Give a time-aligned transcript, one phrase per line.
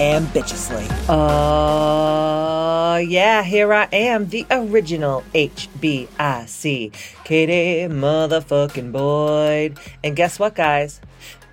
[0.00, 0.86] ambitiously.
[1.08, 6.92] Uh, yeah, here I am, the original HBIC,
[7.24, 9.78] Katie motherfucking Boyd.
[10.04, 11.00] And guess what, guys?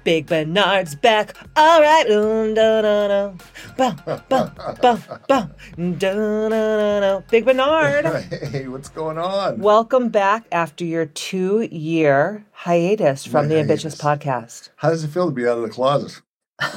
[0.03, 1.38] Big Bernard's back.
[1.55, 2.05] All right.
[7.30, 8.05] Big Bernard.
[8.53, 9.59] Hey, what's going on?
[9.59, 14.69] Welcome back after your two year hiatus from My the Ambitious podcast.
[14.75, 16.21] How does it feel to be out of the closet?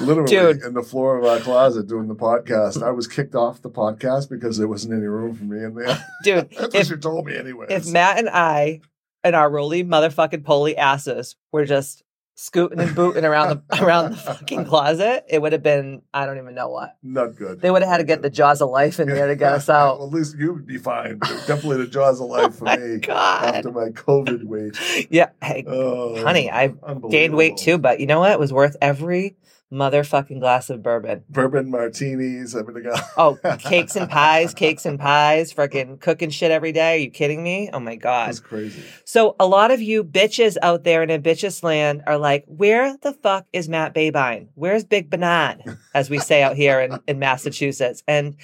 [0.01, 0.63] Literally Dude.
[0.63, 2.83] in the floor of our closet doing the podcast.
[2.83, 6.05] I was kicked off the podcast because there wasn't any room for me in there.
[6.25, 7.67] Dude, That's what you told me anyway.
[7.69, 8.81] if Matt and I
[9.23, 12.03] and our roly motherfucking poly asses were just
[12.39, 16.39] scooting and booting around the around the fucking closet, it would have been I don't
[16.39, 16.97] even know what.
[17.03, 17.61] Not good.
[17.61, 19.69] They would have had to get the jaws of life in there to get us
[19.69, 19.99] out.
[19.99, 21.19] well, at least you would be fine.
[21.19, 23.55] Definitely the jaws of oh life for my me God.
[23.57, 25.07] after my COVID weight.
[25.11, 26.69] Yeah, hey, Oh, honey, I
[27.11, 28.33] gained weight too, but you know what?
[28.33, 29.37] It was worth every
[29.73, 31.25] motherfucking glass of bourbon.
[31.29, 33.01] Bourbon martinis, everything else.
[33.17, 36.95] Oh, cakes and pies, cakes and pies, freaking cooking shit every day.
[36.95, 37.69] Are you kidding me?
[37.73, 38.29] Oh my god.
[38.29, 38.83] was crazy.
[39.05, 42.97] So a lot of you bitches out there in a ambitious land are like, where
[42.99, 44.49] the fuck is Matt Babine?
[44.55, 45.61] Where's Big Bernard?
[45.93, 48.05] As we say out here in, in Massachusetts.
[48.07, 48.37] And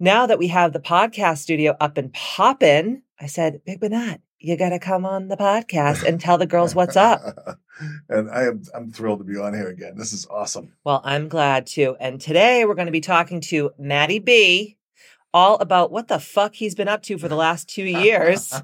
[0.00, 4.56] now that we have the podcast studio up and popping, I said, Big Bernard, you
[4.56, 7.20] gotta come on the podcast and tell the girls what's up.
[8.08, 9.96] and I am I'm thrilled to be on here again.
[9.96, 10.72] This is awesome.
[10.84, 11.96] Well, I'm glad too.
[12.00, 14.76] And today we're going to be talking to Matty B
[15.34, 18.54] all about what the fuck he's been up to for the last two years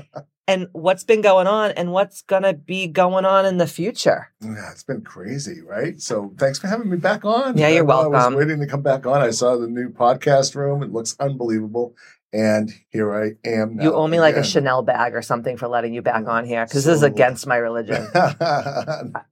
[0.48, 4.32] and what's been going on and what's going to be going on in the future.
[4.40, 6.00] Yeah, it's been crazy, right?
[6.00, 7.56] So thanks for having me back on.
[7.56, 9.20] Yeah, you're I know I was waiting to come back on.
[9.20, 10.82] I saw the new podcast room.
[10.82, 11.94] It looks unbelievable.
[12.32, 13.82] And here I am now.
[13.84, 14.42] You owe me like a.
[14.42, 17.56] Chanel bag or something for letting you back on here because this is against my
[17.56, 18.06] religion.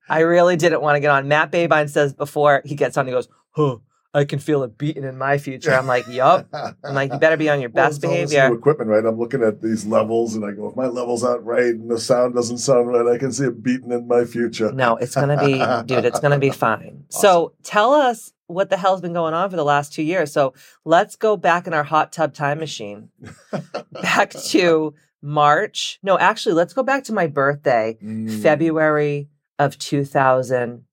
[0.08, 1.28] I really didn't want to get on.
[1.28, 3.78] Matt Babine says before he gets on, he goes, Huh,
[4.12, 5.72] I can feel it beating in my future.
[5.72, 6.48] I'm like, Yup.
[6.52, 8.48] I'm like, you better be on your Well, best this behavior.
[8.50, 9.04] new equipment, right?
[9.04, 11.98] I'm looking at these levels and I go, if my level's aren't right and the
[11.98, 14.72] sound doesn't sound right, I can see it beating in my future.
[14.72, 16.04] No, it's gonna be, dude.
[16.04, 17.04] It's gonna be fine.
[17.08, 20.32] So tell us what the hell's been going on for the last two years.
[20.32, 23.10] So let's go back in our hot tub time machine,
[23.92, 25.98] back to March.
[26.02, 29.28] No, actually, let's go back to my birthday, Mm, February
[29.58, 30.84] of two thousand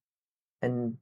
[0.62, 0.98] and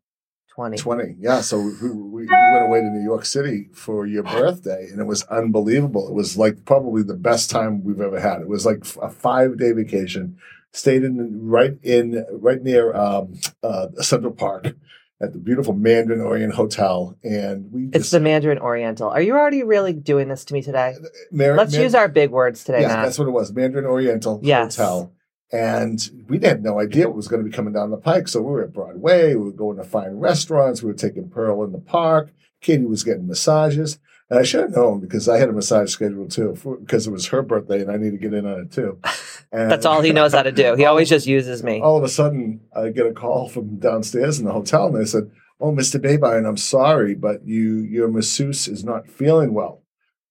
[0.53, 0.77] twenty.
[0.77, 1.15] 20.
[1.19, 1.41] Yeah.
[1.41, 5.05] So we, we, we went away to New York City for your birthday and it
[5.05, 6.07] was unbelievable.
[6.07, 8.41] It was like probably the best time we've ever had.
[8.41, 10.37] It was like a five day vacation.
[10.71, 13.33] Stayed in right in right near um,
[13.63, 14.75] uh, Central Park
[15.21, 19.09] at the beautiful Mandarin Orient Hotel, and we It's the Mandarin Oriental.
[19.09, 20.95] Are you already really doing this to me today?
[21.01, 23.05] Uh, Mar- Let's Man- use our big words today, Yes, Matt.
[23.05, 23.53] that's what it was.
[23.53, 24.75] Mandarin Oriental Yes.
[24.75, 25.11] Hotel.
[25.53, 28.27] And we had no idea what was going to be coming down the pike.
[28.27, 29.35] So we were at Broadway.
[29.35, 30.81] We were going to fine restaurants.
[30.83, 32.31] We were taking Pearl in the park.
[32.61, 33.99] Katie was getting massages.
[34.29, 37.11] And I should have known because I had a massage schedule too, for, because it
[37.11, 38.99] was her birthday and I need to get in on it too.
[39.51, 40.75] And That's all he knows how to do.
[40.75, 41.79] He always just uses me.
[41.79, 45.05] all of a sudden, I get a call from downstairs in the hotel, and they
[45.05, 46.01] said, "Oh, Mr.
[46.01, 49.83] Babine, I'm sorry, but you your masseuse is not feeling well."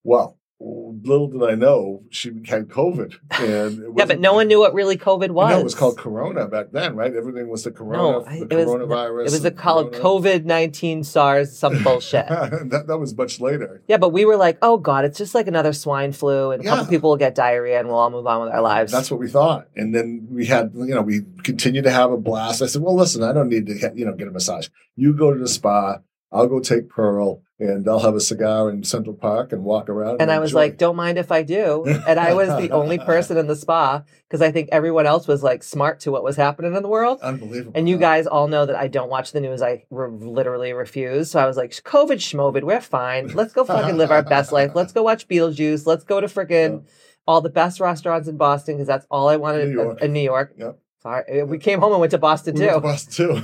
[0.02, 4.58] Well, little did I know she had COVID, and it Yeah, but no one knew
[4.60, 5.50] what really COVID was.
[5.50, 7.14] No, it was called Corona back then, right?
[7.14, 9.20] Everything was the Corona, No, the it was- coronavirus.
[9.20, 12.26] It was and a called COVID nineteen SARS some bullshit.
[12.28, 13.82] that, that was much later.
[13.88, 16.66] Yeah, but we were like, oh god, it's just like another swine flu, and a
[16.66, 18.92] couple people will get diarrhea, and we'll all move on with our lives.
[18.92, 19.68] That's what we thought.
[19.76, 22.62] And then we had, you know, we continued to have a blast.
[22.62, 24.68] I said, well, listen, I don't need to, you know, get a massage.
[24.96, 25.98] You go to the spa.
[26.32, 30.20] I'll go take Pearl and I'll have a cigar in Central Park and walk around.
[30.20, 30.58] and I was enjoy.
[30.60, 31.84] like, don't mind if I do.
[31.84, 35.42] And I was the only person in the spa because I think everyone else was
[35.42, 37.20] like smart to what was happening in the world.
[37.22, 37.72] unbelievable.
[37.76, 39.62] And you guys all know that I don't watch the news.
[39.62, 41.30] I re- literally refuse.
[41.30, 43.28] So I was like, COVID schmovid, we're fine.
[43.28, 44.72] Let's go fucking live our best life.
[44.74, 45.86] Let's go watch Beetlejuice.
[45.86, 46.84] Let's go to freaking
[47.26, 50.02] all the best restaurants in Boston because that's all I wanted New York.
[50.02, 50.54] in New York.
[50.58, 50.78] Yep.
[51.04, 52.72] Sorry, eh, we came home and went to Boston We too.
[52.72, 53.42] to Boston too.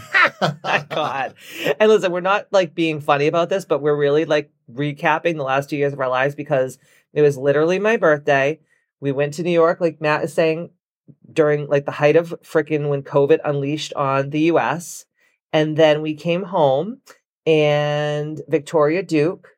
[0.65, 1.35] My God.
[1.79, 5.43] And listen, we're not like being funny about this, but we're really like recapping the
[5.43, 6.79] last two years of our lives because
[7.13, 8.61] it was literally my birthday.
[9.01, 10.71] We went to New York, like Matt is saying,
[11.31, 15.05] during like the height of freaking when COVID unleashed on the US.
[15.53, 17.01] And then we came home
[17.45, 19.49] and Victoria Duke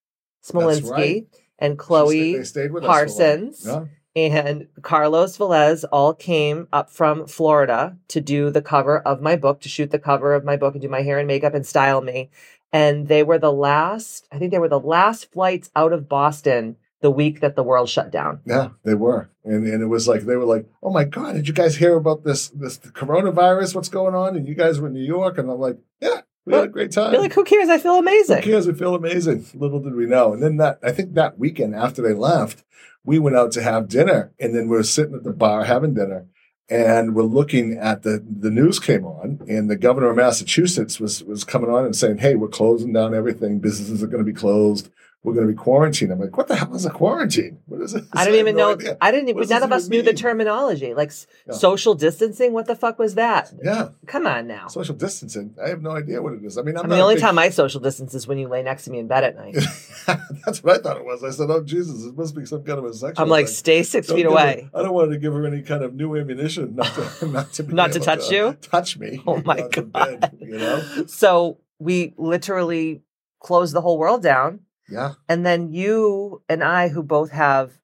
[0.45, 1.27] Smolinski right.
[1.59, 3.07] and Chloe stayed- they stayed with us for a while.
[3.07, 3.63] Parsons.
[3.67, 3.85] Yeah.
[4.15, 9.61] And Carlos Velez all came up from Florida to do the cover of my book,
[9.63, 12.01] to shoot the cover of my book and do my hair and makeup and style
[12.01, 12.31] me.
[12.73, 16.77] And they were the last, I think they were the last flights out of Boston
[17.03, 18.41] the week that the world shut down.
[18.47, 21.49] Yeah, they were, and and it was like they were like, "Oh my god, did
[21.49, 23.75] you guys hear about this this coronavirus?
[23.75, 26.55] What's going on?" And you guys were in New York, and I'm like, "Yeah, we
[26.55, 27.69] had a great time." You're like, who cares?
[27.69, 28.43] I feel amazing.
[28.43, 28.67] Who cares?
[28.67, 29.47] We feel amazing.
[29.55, 30.33] Little did we know.
[30.33, 32.65] And then that I think that weekend after they left,
[33.05, 35.95] we went out to have dinner, and then we are sitting at the bar having
[35.95, 36.27] dinner,
[36.69, 41.23] and we're looking at the the news came on, and the governor of Massachusetts was
[41.25, 43.59] was coming on and saying, "Hey, we're closing down everything.
[43.59, 44.91] Businesses are going to be closed.
[45.25, 47.59] We're going to be quarantined." I'm like, "What the hell is a quarantine?
[47.67, 48.75] What is it?" I don't even no know.
[48.75, 48.97] idea.
[49.01, 49.35] I didn't.
[49.37, 51.13] What None of us even knew the terminology, like
[51.47, 51.55] Yeah.
[51.55, 52.53] social distancing.
[52.53, 53.53] What the fuck was that?
[53.63, 54.67] Yeah, Come on now.
[54.69, 55.55] social distancing.
[55.65, 56.59] I have no idea what it is.
[56.59, 58.49] I mean, I'm I mean, the only big- time I social distance is when you
[58.49, 59.55] lay next to me in bed at night.
[60.45, 61.23] That's what I thought it was.
[61.23, 63.55] I said, "Oh Jesus, it must be some kind of a sexual." I'm like, thing.
[63.55, 64.69] stay 6 Don't feet away.
[64.73, 66.87] Her, I don't want to give her any kind of new ammunition not
[67.21, 68.57] to not to, be Not to touch you?
[68.61, 69.23] touch me.
[69.27, 70.83] Oh my God forbid, you know?
[71.07, 73.03] So we literally
[73.41, 74.61] closed the whole world down.
[74.93, 77.79] Yeah, And then you and I, who both have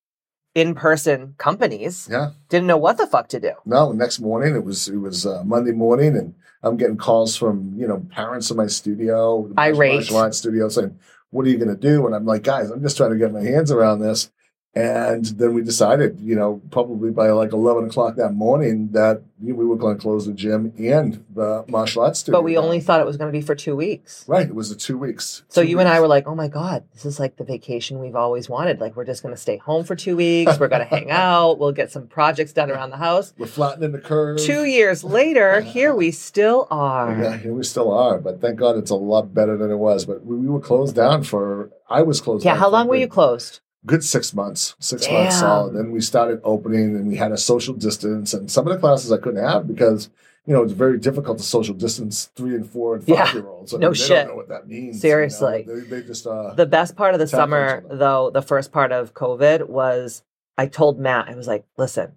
[0.55, 2.33] in person companies, yeah.
[2.51, 3.53] didn't know what the fuck to do.
[3.65, 7.75] No, next morning it was it was uh, Monday morning, and I'm getting calls from
[7.77, 9.95] you know parents in my studio, Irate.
[9.95, 10.99] martial arts studio, saying,
[11.31, 13.33] "What are you going to do?" And I'm like, "Guys, I'm just trying to get
[13.33, 14.31] my hands around this."
[14.79, 19.53] And then we decided, you know, probably by like 11 o'clock that morning, that we
[19.53, 22.39] were going to close the gym and the martial arts studio.
[22.39, 24.25] But we only thought it was going to be for two weeks.
[24.29, 24.47] right.
[24.47, 25.43] It was a two weeks.
[25.49, 27.99] So Two you and I were like, oh my God, this is like the vacation
[27.99, 28.79] we've always wanted.
[28.79, 30.61] Like, we're just going to stay home for two weeks.
[30.61, 31.59] We're going to hang out.
[31.59, 33.35] We'll get some projects done around the house.
[33.37, 34.39] we're flattening the curve.
[34.39, 37.21] Two years later, here we still are.
[37.21, 40.05] Yeah, here we still are, but thank God it's a lot better than it was.
[40.07, 41.71] But we, we were closed down for.
[41.91, 42.45] I was closed.
[42.45, 43.59] Yeah, down how long were you closed?
[43.87, 45.41] Good six months, six months Damn.
[45.41, 45.75] solid.
[45.75, 48.35] Then we started opening and we had a social distance.
[48.35, 50.11] And some of the classes I couldn't have because,
[50.47, 53.25] you know, it's very difficult to social distance three and four and Yeah.
[53.25, 53.73] five year olds.
[53.75, 54.09] I No mean, shit.
[54.11, 54.83] don't know what that means.
[54.87, 54.99] you know.
[54.99, 55.65] Seriously.
[55.67, 59.15] They, they just, uh, The best part of the summer, though, the first part of
[59.15, 60.23] COVID was
[60.57, 62.13] I told Matt, I was like, listen,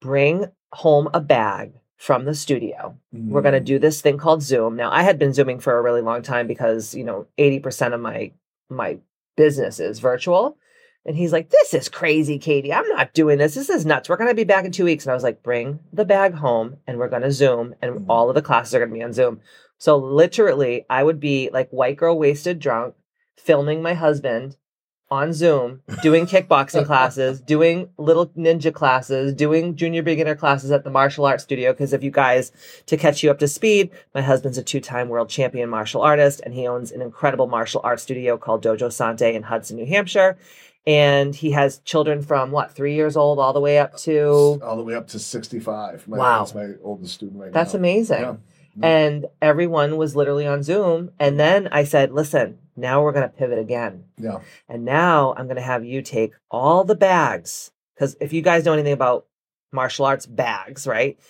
[0.00, 2.96] bring home a bag from the studio.
[3.12, 4.74] We're mm, going to do this thing called Zoom.
[4.74, 8.00] Now, I had been Zooming for a really long time because, you know, 80% of
[8.00, 8.32] my
[8.70, 8.98] my
[9.36, 10.56] business is virtual.
[11.06, 12.72] And he's like, This is crazy, Katie.
[12.72, 13.54] I'm not doing this.
[13.54, 14.08] This is nuts.
[14.08, 15.04] We're going to be back in two weeks.
[15.04, 17.74] And I was like, Bring the bag home and we're going to Zoom.
[17.80, 18.04] And Mhm.
[18.08, 19.40] all of the classes are going to be on Zoom.
[19.78, 22.94] So literally, I would be like white girl wasted drunk,
[23.38, 24.56] filming my husband
[25.12, 30.90] on Zoom, doing kickboxing classes, doing little ninja classes, doing junior beginner classes at the
[30.90, 31.72] martial arts studio.
[31.72, 32.52] Because if you guys,
[32.86, 36.42] to catch you up to speed, my husband's a two time world champion martial artist,
[36.44, 40.36] and he owns an incredible martial arts studio called Dojo Sante in Hudson, New Hampshire.
[40.90, 44.60] And he has children from what, three years old all the way up to.
[44.60, 46.08] all the way up to 65.
[46.08, 46.38] My, Wow.
[46.40, 47.52] That's my oldest student right now.
[47.52, 47.78] That's now.
[47.78, 48.20] amazing.
[48.20, 48.32] Yeah.
[48.32, 48.84] Mm-hmm.
[48.84, 51.12] And everyone was literally on Zoom.
[51.20, 54.04] And then I said, listen, now we're going to pivot again.
[54.18, 54.40] Yeah.
[54.68, 57.70] And now I'm going to have you take all the bags.
[57.94, 59.26] Because if you guys know anything about
[59.72, 61.20] martial arts bags, right?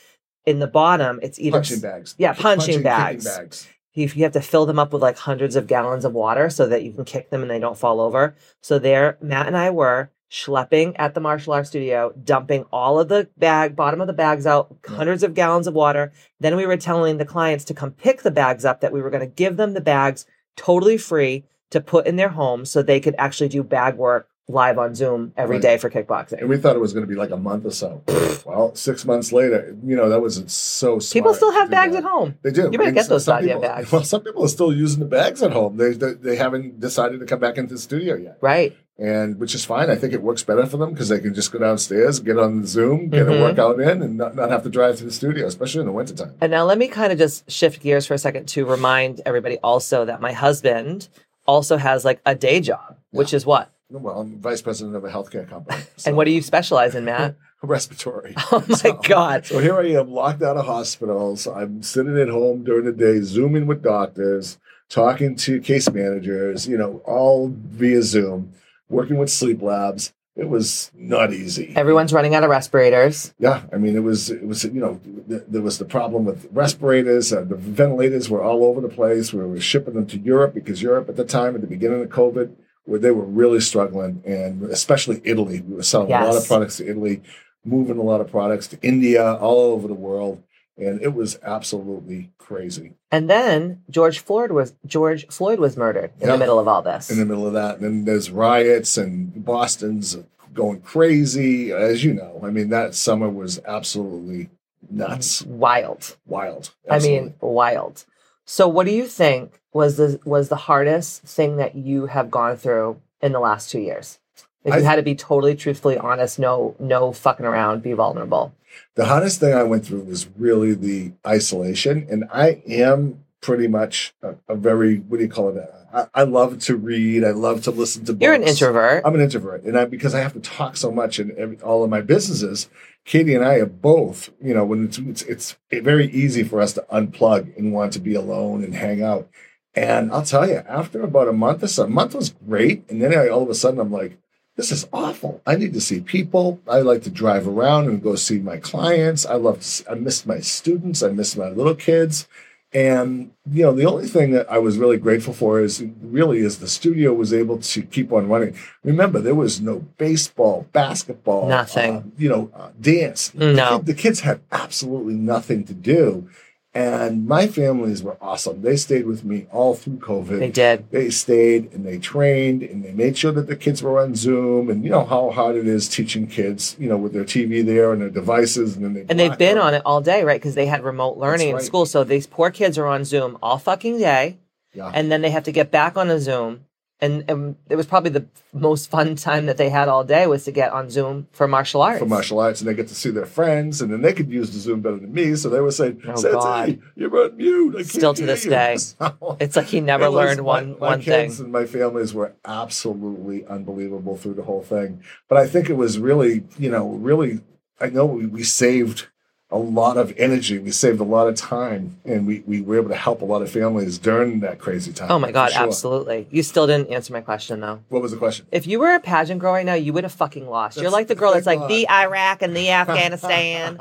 [0.47, 2.15] In the bottom, it's either Punching bags.
[2.17, 3.25] Yeah, punching kicking bags.
[3.25, 3.69] bags.
[3.94, 6.66] If you have to fill them up with like hundreds of gallons of water so
[6.69, 8.35] that you can kick them and they don't fall over.
[8.61, 13.09] So there, Matt and I were schlepping at the martial arts studio, dumping all of
[13.09, 16.12] the bag, bottom of the bags out, hundreds of gallons of water.
[16.38, 19.11] Then we were telling the clients to come pick the bags up, that we were
[19.11, 23.00] going to give them the bags totally free to put in their home so they
[23.00, 25.62] could actually do bag work live on Zoom every Right.
[25.62, 26.40] day for kickboxing.
[26.40, 28.02] And we thought it was going to be like a month or so.
[28.45, 31.12] well, six months later, you know, that was so smart.
[31.12, 32.35] People still have bags at home.
[32.42, 32.62] They do.
[32.62, 33.92] You better And get those goddamn people- bags.
[33.92, 35.76] Well, some people are still using the bags at home.
[35.76, 38.76] They, they they haven't decided to come back into the studio yet, Right.
[38.99, 39.88] and which is fine.
[39.90, 42.66] I think it works better for them because they can just go downstairs, get on
[42.66, 43.38] Zoom, get Mhm.
[43.38, 45.92] a workout in, and not, not have to drive to the studio, especially in the
[45.92, 46.35] wintertime.
[46.40, 49.59] And now let me kind of just shift gears for a second to remind everybody
[49.59, 51.09] also that my husband
[51.47, 53.71] also has like a day job, which is what?
[53.90, 55.82] Well, I'm vice president of a healthcare company.
[56.06, 57.37] And what do you specialize in, Matt?
[57.62, 58.35] Respiratory.
[58.52, 59.47] Oh my So- God.
[59.47, 61.47] So here I am, locked out of hospitals.
[61.47, 66.78] I'm sitting at home during the day, zooming with doctors, talking to case managers, you
[66.78, 68.52] know, all via Zoom,
[68.88, 70.12] working with sleep labs.
[70.37, 71.73] It was not easy.
[71.76, 73.35] Everyone's running out of respirators.
[73.38, 76.49] Yeah, I mean, it was, it was, you know, th- there was the problem with
[76.52, 77.32] respirators.
[77.32, 79.35] Uh, the ventilators were all over the place.
[79.35, 82.09] We were shipping them to Europe because Europe at the time, at the beginning of
[82.09, 82.52] COVID,
[82.90, 85.61] where they were really struggling, and especially Italy.
[85.61, 87.23] We were selling a lot of products to Italy,
[87.64, 90.42] moving a lot of products to India, all over the world.
[90.78, 92.94] and it was absolutely crazy.
[93.12, 96.32] And then George Floyd was George Floyd was murdered in Yeah.
[96.32, 97.11] the middle of all this.
[97.11, 100.16] In the middle of that, and then there's riots, and Boston's
[100.54, 102.40] going crazy, as you know.
[102.42, 104.49] I mean, that summer was absolutely
[104.90, 106.16] nuts, Wild.
[106.26, 106.70] wild.
[106.88, 108.04] I mean, wild.
[108.47, 112.57] So, what do you think was the was the hardest thing that you have gone
[112.57, 114.19] through in the last two years?
[114.65, 118.53] If you I- had to be totally truthfully honest, no no fucking around, be vulnerable.
[118.95, 124.15] the hardest thing I went through was really the isolation, and I am pretty much
[124.23, 125.57] a, a very what do you call it?
[125.59, 127.25] Uh, I, I love to read.
[127.25, 128.12] I love to listen to.
[128.12, 128.23] Books.
[128.23, 129.03] You're an introvert.
[129.05, 131.83] I'm an introvert, and I because I have to talk so much in every, all
[131.83, 132.69] of my businesses.
[133.07, 136.75] Katie and I are both, you know, when it's, it's it's very easy for us
[136.75, 139.29] to unplug and want to be alone and hang out.
[139.75, 143.00] And I'll tell you, after about a month or so, a month was great, and
[143.00, 144.19] then I, all of a sudden I'm like,
[144.57, 145.41] this is awful.
[145.47, 146.61] I need to see people.
[146.69, 149.25] I like to drive around and go see my clients.
[149.25, 149.59] I love.
[149.59, 151.03] To, see- I miss my students.
[151.03, 152.29] I miss my little kids.
[152.73, 156.59] And you know, the only thing that I was really grateful for is really is
[156.59, 158.55] the studio was able to keep on running.
[158.85, 161.97] Remember, there was no baseball, basketball, Nothing.
[161.97, 163.35] uh, you know, uh, dance.
[163.35, 163.79] No.
[163.79, 166.29] the, the kids had absolutely nothing to do,
[166.73, 168.62] and my families were awesome.
[168.62, 170.91] They stayed with me all through COVID They did.
[170.91, 174.71] they stayed and they trained and they made sure that the kids were on Zoom
[174.71, 177.93] and you know how hard it is teaching kids, you know, with their TV there
[177.93, 179.65] and their devices and then they And they've been out.
[179.65, 180.41] on it all day, right?
[180.41, 181.87] Because they had remote learning in school.
[181.87, 184.39] So these poor kids are on Zoom all fucking day.
[184.73, 184.93] Yeah.
[184.95, 186.67] and then they have to get back on a Zoom.
[187.02, 190.45] And, and it was probably the most fun time that they had all day was
[190.45, 191.99] to get on Zoom for martial arts.
[191.99, 194.50] for martial arts and they get to see their friends and then they could use
[194.52, 195.35] the Zoom better than me.
[195.35, 196.80] So they were saying, Oh, Sensei, God.
[196.97, 197.76] you're on mute.
[197.78, 198.76] I Still to this you." day.
[198.78, 201.28] So- It's like he never learned one my, my one thing.
[201.28, 205.02] kids and my families were absolutely unbelievable through the whole thing.
[205.28, 207.40] But I think it was really, you know, really.
[207.83, 209.09] I know we, we saved
[209.52, 210.59] a lot of energy.
[210.59, 213.42] We saved a lot of time, and we, we were able to help a lot
[213.42, 215.11] of families during that crazy time.
[215.11, 215.62] Oh my god, sure.
[215.62, 216.28] absolutely.
[216.30, 217.80] You still didn't answer my question though.
[217.88, 218.47] What was the question?
[218.52, 220.80] If you were a pageant girl right now, you would have fucking lost.
[220.80, 223.80] You're like the girl that's like the Iraq and the Afghanistan.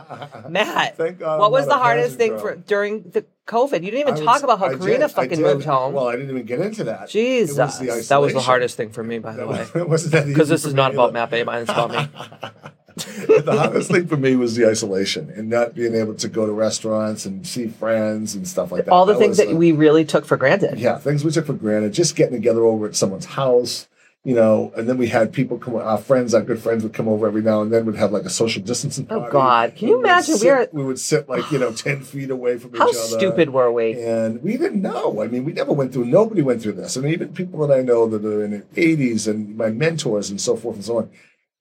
[0.49, 3.83] Matt, Thank God what I'm was the hardest thing pageant for during the COVID?
[3.83, 5.93] You didn't even I talk was- about how Karina did, fucking moved home.
[5.93, 7.09] Well, I didn't even get into that.
[7.09, 9.67] Jesus, was that was the hardest thing for me, by the way.
[9.71, 10.03] Because
[10.49, 11.13] this is not about.
[11.13, 12.49] Matt Bateman, it's about me.
[13.05, 16.51] The hardest thing for me was the isolation and not being able to go to
[16.51, 18.91] restaurants and see friends and stuff like that.
[18.91, 20.79] All the That things that we really took for granted.
[20.79, 23.87] yeah, things we took for granted, just getting together over at someone's house,
[24.25, 27.07] you know, and then we had people come, our friends, our good friends would come
[27.07, 29.29] over every now and then, would have like a social distancing Oh.
[29.31, 29.75] God.
[29.77, 30.33] Can you We imagine?
[30.33, 32.91] We sit- are- we would sit like, you know, 10 feet away from each other.
[32.91, 33.93] How stupid were we?
[33.93, 35.21] And we didn't know.
[35.21, 36.05] I mean, we never went through.
[36.05, 36.97] Nobody went through this.
[36.97, 40.29] I And even people that I know that are in their 80s and my mentors
[40.29, 41.09] and so forth and so on,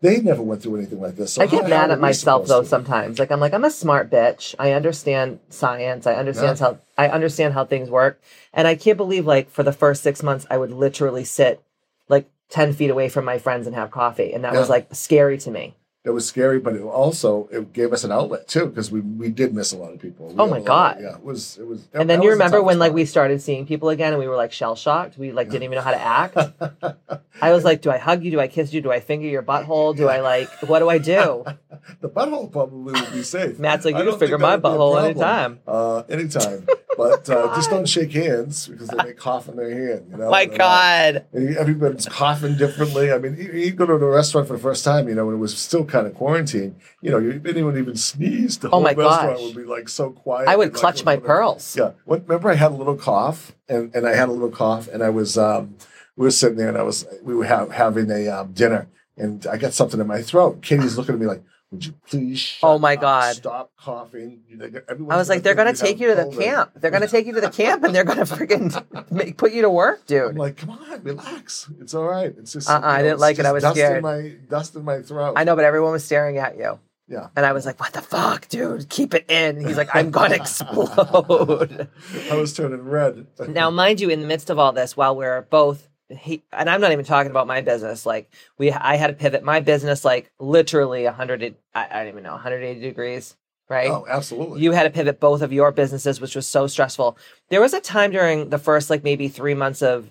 [0.00, 1.34] they never went through anything like this.
[1.34, 2.68] So I get mad at myself though to?
[2.68, 3.18] sometimes.
[3.18, 4.54] Like I'm like I'm a smart bitch.
[4.58, 6.06] I understand science.
[6.06, 8.20] I understand how I understand how things work.
[8.52, 11.62] And I can't believe like for the first 6 months I would literally sit
[12.08, 15.38] like 10 feet away from my friends and have coffee and that was like scary
[15.38, 15.74] to me.
[16.04, 19.30] It was scary, but it also it gave us an outlet too because we, we
[19.30, 20.28] did miss a lot of people.
[20.28, 20.98] We Oh my lot of- God.
[21.02, 21.88] yeah, it was it was.
[21.92, 24.52] And then you remember when like we started seeing people again and we were like
[24.52, 25.18] shell shocked.
[25.18, 26.36] We like didn't even know how to act.
[27.42, 28.30] I was like, do I hug you?
[28.30, 28.80] Do I kiss you?
[28.80, 29.94] Do I finger your butthole?
[29.96, 31.44] Do I like what do I do?
[32.00, 33.58] the butthole probably would be safe.
[33.58, 35.58] Matt's like, you can figure my that would be a butthole anytime.
[35.66, 40.06] Uh, anytime, but uh, just don't shake hands because they may cough in their hand.
[40.10, 41.24] You know, My And, uh, God.
[41.32, 43.12] And everybody's coughing differently.
[43.12, 45.34] I mean, you, you go to a restaurant for the first time, you know, and
[45.36, 48.58] it was still kind of quarantine, you know, you didn't even sneeze.
[48.58, 49.40] The Oh whole restaurant gosh.
[49.42, 50.48] would be like so quiet.
[50.48, 51.26] I would and, like, clutch my whatever.
[51.26, 51.76] pearls.
[51.76, 51.90] Yeah.
[52.06, 55.10] Remember, I had a little cough, and, and I had a little cough, and I
[55.10, 55.76] was um,
[56.16, 59.46] we were sitting there, and I was we were ha- having a um, dinner, and
[59.46, 60.62] I got something in my throat.
[60.62, 62.34] Katie's looking at me like, "Would you please?
[62.34, 63.34] Oh shut Oh my up, God.
[63.36, 64.40] Stop coughing!"
[64.88, 66.72] Everyone's I was like, they're gonna take you to the camp.
[66.76, 69.70] They're gonna take you to the camp, and they're gonna freaking make, put you to
[69.70, 70.30] work, dude.
[70.30, 71.68] I'm like, come on, relax.
[71.80, 72.34] It's all right.
[72.38, 72.68] It's just.
[72.70, 73.46] Uh-uh, I didn't like it.
[73.46, 73.98] I was dust scared.
[73.98, 75.34] In my dust in my throat.
[75.36, 77.28] I know, but everyone was staring at you, Yeah.
[77.36, 78.88] and I was like, "What the fuck, dude?
[78.88, 80.34] Keep it in." He's like, "I'm gonna
[80.88, 81.88] explode."
[82.30, 83.26] I was turning red.
[83.48, 86.80] now, mind you, in the midst of all this, while we're both, he, and I'm
[86.80, 88.06] not even talking about my business.
[88.06, 91.54] Like we, I had to pivot my business like literally 100.
[91.74, 93.36] I, I don't even know 180 degrees,
[93.68, 93.90] right?
[93.90, 94.60] Oh, absolutely.
[94.60, 97.18] you had to pivot both of your businesses, which was so stressful.
[97.50, 100.10] There was a time during the first like maybe three months of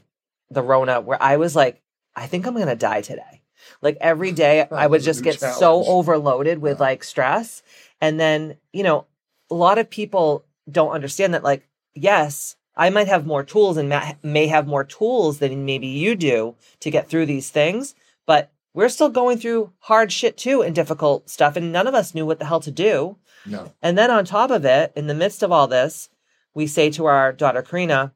[0.50, 1.82] the Rona where I was like,
[2.16, 3.42] I think I'm gonna die today.
[3.82, 6.84] Like every day I would just get so overloaded with Yeah.
[6.84, 7.64] like stress.
[8.02, 9.06] And then, you know,
[9.50, 13.92] a lot of people don't understand that like, yes, I might have more tools and
[14.22, 18.90] may have more tools than maybe you do to get through these things, but we're
[18.90, 22.38] still going through hard shit too and difficult stuff and none of us knew what
[22.38, 23.18] the hell to do.
[23.46, 23.74] No.
[23.82, 26.10] And then on top of it, in the midst of all this,
[26.54, 28.14] we say to our daughter Karina,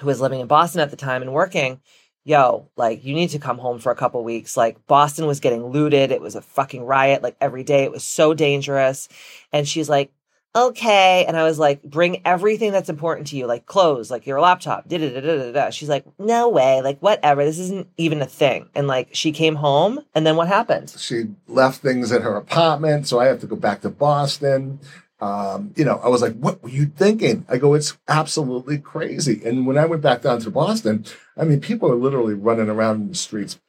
[0.00, 1.80] who was living in Boston at the time and working,
[2.24, 4.56] yo, like you need to come home for a couple weeks.
[4.56, 6.10] Like Boston was getting looted.
[6.10, 7.84] It was a fucking riot like every day.
[7.84, 9.08] It was so dangerous.
[9.52, 10.12] And she's like,
[10.54, 11.24] okay.
[11.26, 14.88] And I was like, bring everything that's important to you, like clothes, like your laptop.
[14.88, 15.70] Da, da, da, da, da.
[15.70, 16.82] She's like, no way.
[16.82, 17.44] Like whatever.
[17.44, 18.68] This isn't even a thing.
[18.74, 20.94] And like she came home and then what happened?
[20.98, 24.80] She left things at her apartment, so I have to go back to Boston.
[25.20, 27.44] Um, you know, I was like, what were you thinking?
[27.48, 29.42] I go, it's absolutely crazy.
[29.44, 31.04] And when I went back down to Boston,
[31.36, 33.60] I mean, people are literally running around in the streets,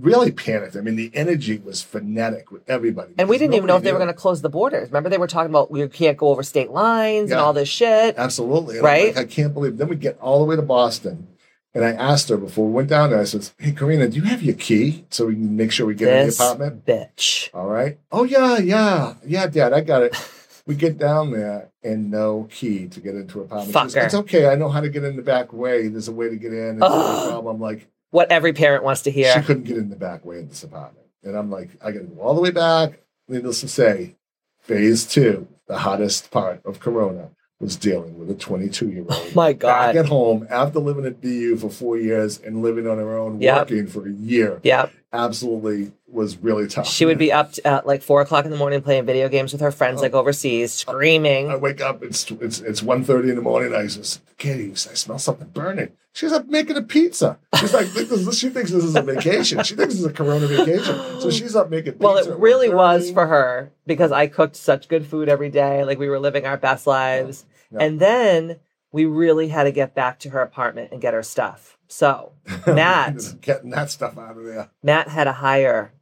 [0.00, 0.76] really panicked.
[0.76, 3.14] I mean, the energy was frenetic with everybody.
[3.18, 4.88] And we didn't even know if they were going to close the borders.
[4.88, 8.16] Remember, they were talking about we can't go over state lines and all this shit.
[8.16, 8.76] Absolutely.
[8.76, 9.14] And Right?
[9.16, 9.78] like, I can't believe.
[9.78, 11.28] Then we get all the way to Boston.
[11.76, 14.22] And I asked her before we went down there, I said, Hey, Karina, do you
[14.22, 16.86] have your key so we can make sure we get in the apartment?
[16.86, 17.48] bitch.
[17.52, 17.98] All right.
[18.12, 19.14] Oh, yeah, yeah.
[19.26, 20.16] Yeah, Dad, I got it.
[20.66, 23.68] We get down there and no key to get into apartment.
[23.68, 24.48] She goes, it's okay.
[24.48, 25.88] I know how to get in the back way.
[25.88, 26.76] There's a way to get in.
[26.76, 26.88] It's no
[27.28, 27.56] problem.
[27.56, 29.32] I'm like, What every parent wants to hear.
[29.34, 31.08] she couldn't get in the back way of this apartment.
[31.24, 33.00] And I'm like, I got to go all the way back.
[33.26, 34.14] Needless to say,
[34.60, 39.08] phase two, the hottest part of Corona, was dealing with a 22 year old.
[39.10, 39.96] Oh My Back God.
[39.96, 43.70] at home after living at BU for four years and living on her own, Yep.
[43.70, 44.90] working for a year, Yeah.
[45.14, 46.86] Absolutely was really tough.
[46.86, 49.60] She would be up at like four o'clock in the morning playing video games with
[49.60, 50.02] her friends, Oh.
[50.02, 51.50] like overseas, screaming.
[51.50, 53.74] I wake up, it's it's it's 1.30 in the morning.
[53.74, 55.90] I just, Katie, I smell something burning.
[56.12, 57.38] She's up making a pizza.
[57.58, 59.62] She's like, this is- she thinks this is a vacation.
[59.64, 61.20] She thinks this is a Corona vacation.
[61.20, 62.04] So she's up making pizza.
[62.06, 65.84] Well, it really was for her because I cooked such good food every day.
[65.84, 67.44] Like we were living our best lives.
[67.72, 67.78] Yeah.
[67.80, 68.60] And then
[68.92, 71.76] we really had to get back to her apartment and get her stuff.
[71.94, 72.32] So
[72.66, 74.68] Matt, getting that stuff out of there.
[74.82, 75.92] Matt had to hire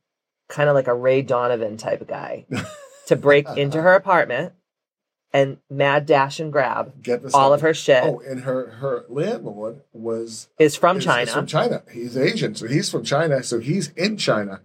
[0.48, 2.46] kind of like a Ray Donovan type of guy
[3.08, 4.54] to break into her apartment
[5.34, 8.02] and mad dash and grab Get all of her shit.
[8.04, 11.30] Oh, and her her landlord was is from is- is China.
[11.30, 11.82] from China.
[11.92, 13.42] He's Asian, so he's from China.
[13.42, 14.62] So he's in China.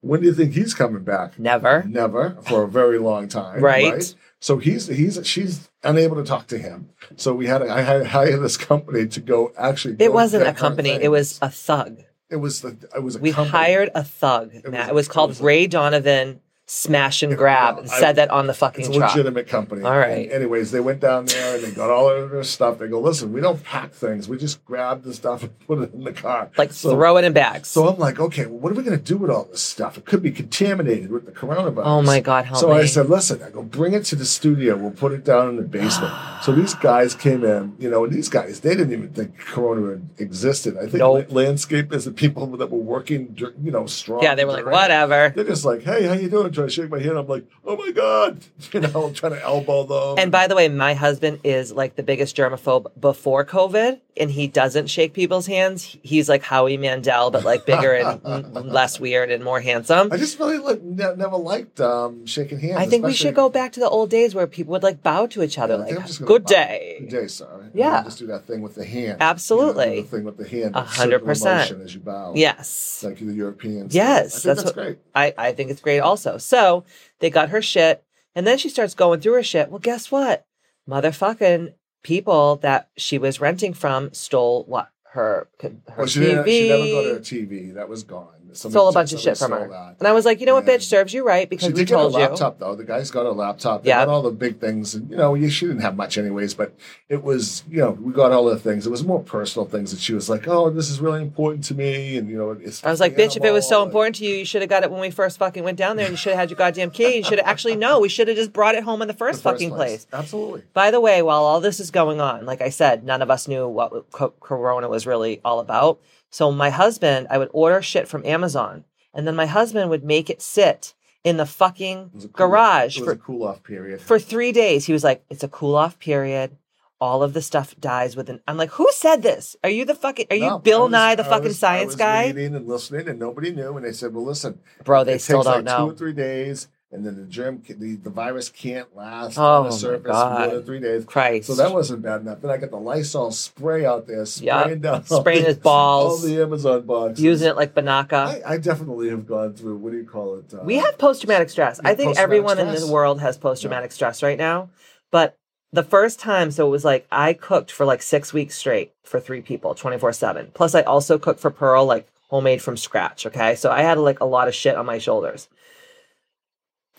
[0.00, 1.38] When do you think he's coming back?
[1.38, 1.84] Never.
[1.86, 3.60] Never for a very long time.
[3.62, 3.92] right?
[3.92, 4.14] Right.
[4.40, 6.88] So he's he's she's unable to talk to him.
[7.16, 9.94] So we had I had hired this company to go actually.
[9.94, 10.90] It go wasn't a company.
[10.90, 12.02] It was a thug.
[12.30, 13.50] it was the it was a We company.
[13.58, 14.52] hired a thug.
[14.54, 14.86] was Matt.
[14.88, 16.40] a- It was called it was a- Ray Donovan
[16.74, 17.78] Smash and Grab.
[17.78, 19.10] and said that on the fucking It's a truck.
[19.16, 19.82] legitimate company.
[19.82, 20.22] All right.
[20.26, 22.78] And anyways, they went down there and they got all of their stuff.
[22.78, 24.28] They go, listen, we don't pack things.
[24.28, 26.48] We just grab the stuff and put it in the car.
[26.56, 27.66] Like so, throw it in bags.
[27.66, 29.98] So I'm like, okay, well, what are we going to do with all this stuff?
[29.98, 31.82] It could be contaminated with the coronavirus.
[31.86, 32.76] oh my God, help So me.
[32.78, 34.76] I said, listen, I go, bring it to the studio.
[34.76, 36.14] We'll put it down in the basement.
[36.42, 40.00] so these guys came in, you know, and these guys, they didn't even think Corona
[40.18, 40.76] existed.
[40.76, 41.26] I think Nope.
[41.30, 44.22] la- landscape is the people that were working, you know, strong.
[44.22, 45.32] yeah, they were like, whatever.
[45.34, 46.52] They're just like, hey, how you doing?
[46.60, 47.16] Trying to shake my hand.
[47.18, 48.40] I'm like, oh my God.
[48.72, 50.22] You know, I'm trying to elbow them.
[50.22, 54.46] And by the way, my husband is like the biggest germaphobe before COVID, and he
[54.46, 55.96] doesn't shake people's hands.
[56.02, 58.22] He's like Howie Mandel, but like bigger and
[58.54, 60.12] less weird and more handsome.
[60.12, 62.76] I just really like, ne- never liked um, shaking hands.
[62.76, 65.26] I think we should go back to the old days where people would like bow
[65.28, 66.48] to each other, Yeah, I like "Good bow.
[66.48, 67.70] day." Good day, sir.
[67.74, 67.96] Yeah.
[67.96, 69.16] then Just do that thing with the hand.
[69.20, 69.84] Absolutely.
[69.84, 70.76] You know, the thing with the hand.
[70.76, 71.72] A hundred percent.
[71.80, 72.34] As you bow.
[72.36, 73.94] Yes, Like the Europeans.
[73.94, 74.98] Yes, I that's that's, great.
[75.14, 76.38] I I think it's great also.
[76.50, 76.82] So
[77.20, 78.02] they got her shit,
[78.34, 79.70] and then she starts going through her shit.
[79.70, 80.46] Well, guess what?
[80.88, 86.24] Motherfucking people that she was renting from stole what her her Well, she, TV.
[86.24, 87.74] didn't, she never got her TV.
[87.74, 88.39] That was gone.
[88.56, 89.68] Stole a bunch of shit from her.
[89.68, 89.96] that.
[89.98, 91.88] And I was like, you know what, bitch, serves you right because She we did
[91.88, 92.18] get a told you.
[92.20, 92.74] laptop though.
[92.74, 93.82] The guy's got a laptop.
[93.84, 94.04] They Yeah.
[94.04, 96.54] got all the big things, and you know, she didn't have much anyways.
[96.54, 96.72] But
[97.08, 98.86] it was, you know, we got all the things.
[98.86, 101.74] It was more personal things that she was like, "Oh, this is really important to
[101.74, 102.82] me," and you know, it's.
[102.84, 104.82] I was like, bitch, if it was so important to you, you should have got
[104.82, 106.90] it when we first fucking went down there and you should have had your goddamn
[106.90, 107.16] key.
[107.18, 109.18] You should have actually, no, we should have just brought it home in the the
[109.18, 110.06] first, fucking place.
[110.12, 110.62] Absolutely.
[110.72, 113.48] By the way, while all this is going on, like I said, none of us
[113.48, 115.98] knew what co- Corona was really all about.
[116.30, 120.30] So my husband, I would order shit from Amazon, and then my husband would make
[120.30, 124.00] it sit in the fucking It was a cool- garage for a cool off period.
[124.00, 124.86] for three days.
[124.86, 126.56] He was like, "It's a cool off period.
[127.00, 129.56] All of the stuff dies within." I'm like, "Who said this?
[129.64, 130.26] Are you the fucking?
[130.30, 133.08] Are you No, Bill was- Nye, the I fucking was- science guy?" Reading and listening,
[133.08, 133.76] and nobody knew.
[133.76, 135.86] And they said, "Well, listen, Bro, they still don't like know.
[135.88, 139.64] two or three days, and then the germ, the, the virus can't last Oh, on
[139.66, 140.38] the surface God.
[140.48, 141.46] more than three days." Christ.
[141.46, 142.40] So that wasn't bad enough.
[142.40, 146.22] Then I got the Lysol spray out there, spraying down, all Spraying the- his balls.
[146.22, 147.22] all the Amazon boxes.
[147.24, 148.12] using it like Banaka.
[148.44, 149.76] I, I definitely have gone through.
[149.76, 150.52] What do you call it?
[150.52, 151.80] Uh, we have post traumatic stress.
[151.84, 154.70] I think everyone in the world has post traumatic stress right now.
[155.12, 155.36] But
[155.72, 159.20] the first time, so it was like I cooked for like six weeks straight for
[159.20, 160.50] three people, 24 7.
[160.54, 163.24] Plus, I also cooked for Pearl, like homemade from scratch.
[163.26, 163.54] Okay.
[163.54, 165.48] So I had like a lot of shit on my shoulders.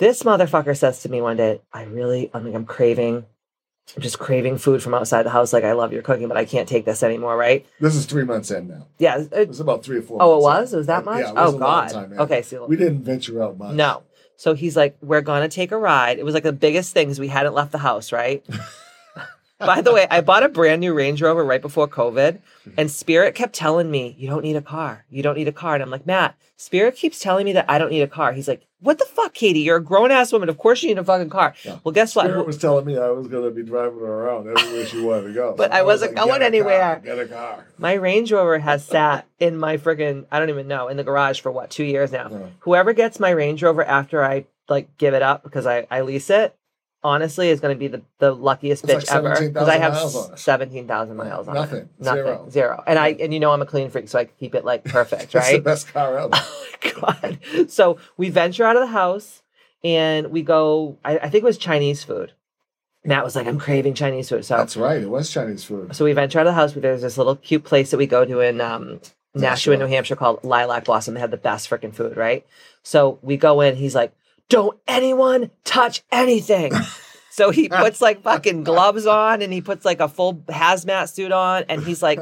[0.02, 3.24] This motherfucker says to me one day, I really, I'm like, I'm craving,
[3.96, 5.54] I'm just craving food from outside the house.
[5.54, 7.68] Like, I love your cooking, but I can't take this anymore, right?
[7.80, 8.88] This is three months in now.
[8.98, 9.20] Yeah.
[9.20, 10.18] It It, was about three or four.
[10.20, 10.74] oh, it was?
[10.74, 11.06] It was that in.
[11.06, 11.20] much?
[11.20, 11.90] Yeah, was oh, God.
[11.92, 12.42] time okay.
[12.42, 13.76] So, We didn't venture out much.
[13.76, 14.02] no.
[14.38, 16.18] So he's like, we're going to take a ride.
[16.18, 18.44] It was like the biggest thing is we hadn't left the house, right?
[19.66, 22.40] By the way, I bought a brand new Range Rover right before COVID,
[22.78, 25.06] and Spirit kept telling me, You don't need a car.
[25.10, 25.76] You don't need a car.
[25.76, 28.34] And I'm like, Matt, Spirit keeps telling me that I don't need a car.
[28.34, 29.60] He's like, What the fuck, Katie?
[29.62, 30.50] You're a grown ass woman.
[30.50, 31.54] Of course you need a fucking car.
[31.64, 31.78] Yeah.
[31.84, 32.26] Well, guess what?
[32.26, 35.28] Spirit was telling me I was going to be driving her around everywhere she wanted
[35.28, 35.54] to go.
[35.58, 37.68] But I was wasn't like, going "Get a anywhere." car, Get a car.
[37.78, 41.40] My Range Rover has sat in my friggin' I don't even know in the garage
[41.40, 42.30] for what two years now.
[42.32, 42.40] Yeah.
[42.60, 46.30] Whoever gets my Range Rover after I like give it up because I, I lease
[46.30, 46.56] it,
[47.04, 49.94] honestly, is going to be the, the luckiest It's bitch like ever because I have
[49.94, 50.40] miles on it.
[50.40, 51.80] seventeen thousand miles on Nothing.
[51.80, 51.88] it.
[52.00, 52.48] Nothing, Zero.
[52.50, 52.84] zero.
[52.88, 55.24] And I and you know I'm a clean freak, so I keep it like perfect,
[55.24, 55.64] It's the right?
[55.64, 56.30] best car there.
[56.34, 57.40] oh my god!
[57.72, 59.42] So we venture out of the house
[59.84, 60.98] and we go.
[61.04, 62.34] I, I think it was Chinese food.
[63.04, 65.02] Matt was like, "I'm craving Chinese food," so That's right.
[65.02, 65.96] It was Chinese food.
[65.96, 66.74] so we venture out of the house.
[66.74, 69.00] There's this little cute place that we go to in um,
[69.34, 69.42] Nashua,
[69.74, 69.78] Nashua.
[69.78, 71.16] New Hampshire called Lilac Blossom.
[71.16, 72.46] They have the best freaking food, right?
[72.84, 73.76] So we go in.
[73.76, 74.14] He's like,
[74.52, 76.74] "Don't anyone touch anything."
[77.32, 81.32] so he puts like fucking gloves on, and he puts like a full hazmat suit
[81.32, 82.20] on, and he's like,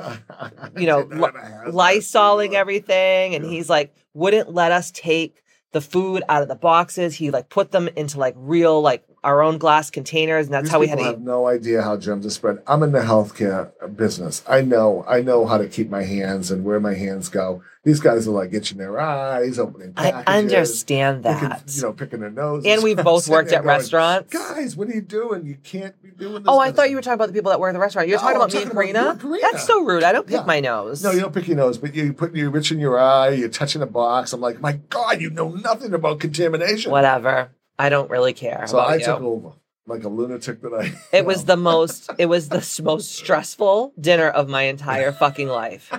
[0.77, 5.43] you know, Didn't have a hazmat Lysoling everything, and he's like, wouldn't let us take
[5.71, 7.15] the food out of the boxes.
[7.15, 10.71] He like put them into like real like our own glass containers, and that's These
[10.71, 11.25] how we had people to have eat.
[11.27, 12.59] no idea how germs are spread.
[12.67, 14.43] I'm in the healthcare business.
[14.47, 15.03] I know.
[15.07, 17.61] I know how to keep my hands and where my hands go.
[17.83, 20.35] These guys are like itching their eyes, opening I packages.
[20.35, 21.63] understand picking- that.
[21.75, 22.63] you know, picking their nose.
[22.65, 24.33] And we've both worked at going, restaurants.
[24.33, 25.45] Guys, what are you doing?
[25.45, 26.43] You can't be doing this.
[26.47, 28.09] Oh, I thought you were talking about the people that work at the restaurant.
[28.09, 29.09] You're No, talking I'm about me and talking Karina?
[29.11, 29.47] and Karina.
[29.51, 30.03] That's so rude.
[30.03, 30.43] I don't pick Yeah.
[30.45, 31.03] my nose.
[31.03, 33.29] No, you don't pick your nose, but you put your itch in your eye.
[33.29, 34.33] You're touching a box.
[34.33, 36.91] I'm like, my God, you know nothing about contamination.
[36.91, 37.51] Whatever.
[37.79, 38.65] I don't really care.
[38.67, 39.05] So I you.
[39.05, 39.53] took over
[39.87, 40.93] like a lunatic that I.
[41.17, 42.11] It was the most.
[42.19, 45.91] It was the most stressful dinner of my entire fucking life.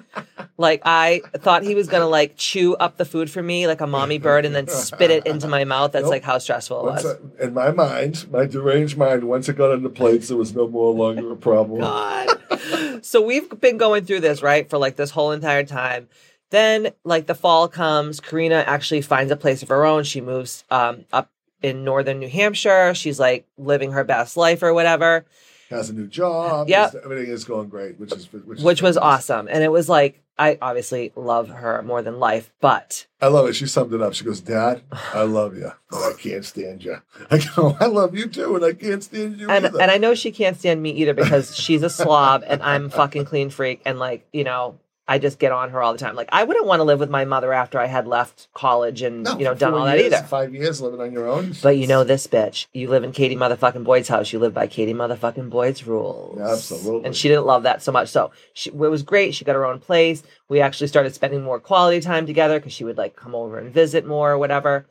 [0.57, 3.87] Like I thought he was gonna like chew up the food for me like a
[3.87, 5.93] mommy bird and then spit it into my mouth.
[5.93, 6.11] That's Nope.
[6.13, 7.17] like how stressful it Once was.
[7.41, 10.55] I- in my mind, my deranged mind, once it got on the plates, there was
[10.55, 11.81] no more longer a problem.
[11.81, 13.05] God.
[13.05, 16.09] so we've been going through this right for like this whole entire time.
[16.51, 20.05] Then like the fall comes, Karina actually finds a place of her own.
[20.05, 21.31] She moves um, up
[21.63, 22.95] in northern New Hampshire.
[22.95, 25.25] She's like living her best life or whatever.
[25.71, 26.69] Has a new job.
[26.69, 29.47] Yeah, Everything is going great, which is which, is which was awesome.
[29.49, 33.53] And it was like, I obviously love her more than life, but I love it.
[33.53, 34.15] She summed it up.
[34.15, 36.97] She goes, "Dad, I love you, but I can't stand you."
[37.31, 39.99] I go, "I love you too, and I can't stand you and either." and I
[39.99, 43.83] know she can't stand me either because she's a slob and I'm fucking clean freak
[43.85, 44.79] and like, you know,
[45.11, 46.15] I just get on her all the time.
[46.15, 49.25] Like I wouldn't want to live with my mother after I had left college and
[49.25, 50.25] No, you know done all that years, either.
[50.25, 51.53] Five years living on your own.
[51.61, 52.69] But you know this bitch.
[52.73, 54.33] You live in Katie motherfucking Boyd's house.
[54.33, 56.41] You live by Katie motherfucking Boyd's rules.
[56.41, 57.07] Absolutely.
[57.07, 58.09] And she didn't love that so much.
[58.09, 59.35] So she, it was great.
[59.35, 60.23] She got her own place.
[60.49, 63.75] We actually started spending more quality time together because she would like come over and
[63.75, 64.87] visit more or whatever.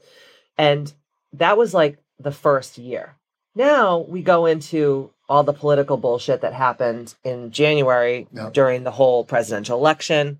[0.58, 0.92] And
[1.32, 3.16] that was like the first year.
[3.56, 8.50] Now we go into all the political bullshit that happened in January Yeah.
[8.52, 10.40] during the whole presidential election.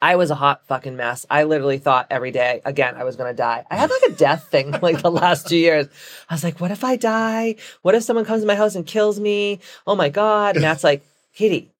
[0.00, 1.24] I was a hot fucking mess.
[1.30, 3.64] I literally thought every day, again, I was going to die.
[3.70, 5.86] I had like a death thing like the last two years.
[6.28, 7.56] I was like, what if I die?
[7.82, 9.60] What if someone comes to my house and kills me?
[9.86, 10.56] Oh my God.
[10.56, 11.02] And Matt's like,
[11.34, 11.70] Katie,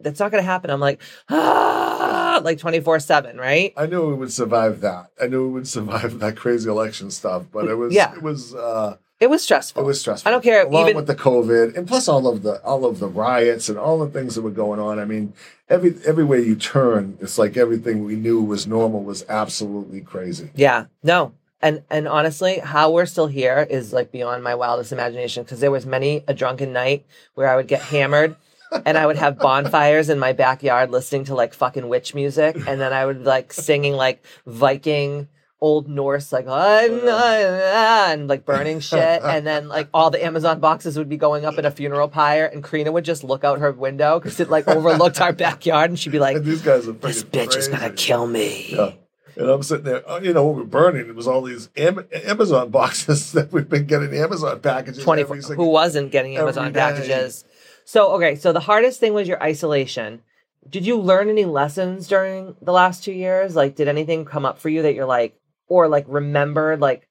[0.00, 0.70] that's not going to happen.
[0.70, 3.72] I'm like, ah, like 24 7, right?
[3.76, 5.10] I knew we would survive that.
[5.22, 8.12] I knew we would survive that crazy election stuff, but it was Yeah.
[8.14, 9.82] it was uh It was stressful.
[9.82, 10.28] it was stressful.
[10.28, 13.00] I don't care, Along even- with the COVID and plus all of the all of
[13.00, 14.98] the riots and all the things that were going on.
[15.00, 15.32] I mean,
[15.68, 20.50] every everywhere you turn, it's like everything we knew was normal was absolutely crazy.
[20.54, 21.32] Yeah, no.
[21.60, 25.72] And and honestly, how we're still here is like beyond my wildest imagination because there
[25.72, 27.04] was many a drunken night
[27.34, 28.36] where I would get hammered
[28.86, 32.80] and I would have bonfires in my backyard listening to like fucking witch music and
[32.80, 35.26] then I would like singing like Viking
[35.60, 41.08] old Norse like and like burning shit and then like all the Amazon boxes would
[41.08, 44.20] be going up in a funeral pyre and Karina would just look out her window
[44.20, 47.24] because it like overlooked our backyard and she'd be like And these guys are this
[47.24, 48.66] bitch is gonna kill me.
[48.70, 48.92] Yeah.
[49.36, 52.08] And I'm sitting there, oh, you know, when we're burning, it was all these Am-
[52.24, 55.02] Amazon boxes that we've been getting Amazon packages.
[55.04, 57.44] 24 every single- who wasn't getting amazon packages
[57.84, 60.20] so okay so the hardest thing was your isolation
[60.68, 64.58] did you learn any lessons during the last two years like did anything come up
[64.58, 65.37] for you that you're like
[65.68, 67.08] or like remembered like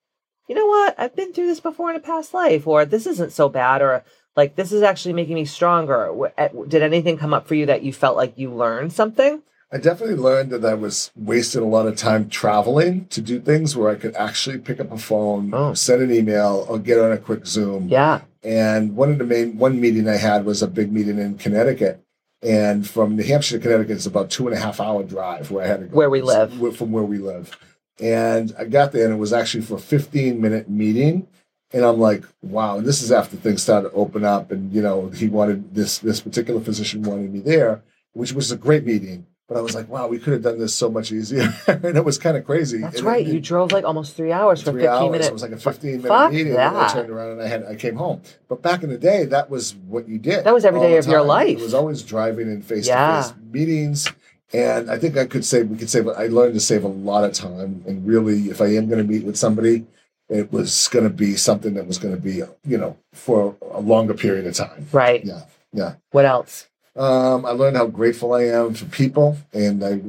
[0.48, 3.32] you know what i've been through this before in a past life or this isn't
[3.32, 4.04] so bad or
[4.36, 6.32] like this is actually making me stronger
[6.68, 10.16] did anything come up for you that you felt like you learned something I definitely
[10.16, 13.96] learned that I was wasting a lot of time traveling to do things where I
[13.96, 15.74] could actually pick up a phone, Oh.
[15.74, 17.90] send an email, or get on a quick Zoom.
[17.90, 18.22] Yeah.
[18.44, 22.02] And one of the main one meeting I had was a big meeting in Connecticut.
[22.42, 25.66] And from New Hampshire to Connecticut, it's about two and a half hour drive where
[25.66, 25.98] I had to go.
[25.98, 26.54] Where we live.
[26.78, 27.58] From where we live.
[28.00, 31.28] And I got there and it was actually for a 15 minute meeting.
[31.74, 34.52] And I'm like, wow, this is after things started to open up.
[34.52, 37.82] And, you know, he wanted this, this particular physician wanted me there,
[38.14, 39.26] which was a great meeting.
[39.50, 41.54] But I was like, wow, we could have done this so much easier.
[41.68, 42.80] and it was kind of crazy.
[42.80, 43.26] That's And right.
[43.26, 45.12] it- You drove like almost three hours for three 15 hours.
[45.12, 45.28] minutes.
[45.28, 46.52] It was like a 15 minute Fuck meeting.
[46.54, 48.22] And I turned around and I had I came home.
[48.50, 50.44] But back in the day, that was what you did.
[50.44, 51.58] That was every day all day the of your life.
[51.60, 54.12] It was always driving in face to face meetings.
[54.54, 56.08] And I think I could say we could save.
[56.08, 57.84] I learned to save a lot of time.
[57.86, 59.86] And really, if I am going to meet with somebody,
[60.30, 63.82] it was going to be something that was going to be, you know, for a
[63.82, 64.88] longer period of time.
[64.92, 65.24] Right.
[65.24, 65.96] Yeah, yeah.
[66.12, 66.68] What else?
[66.96, 70.02] Um, I learned how grateful I am for people and I,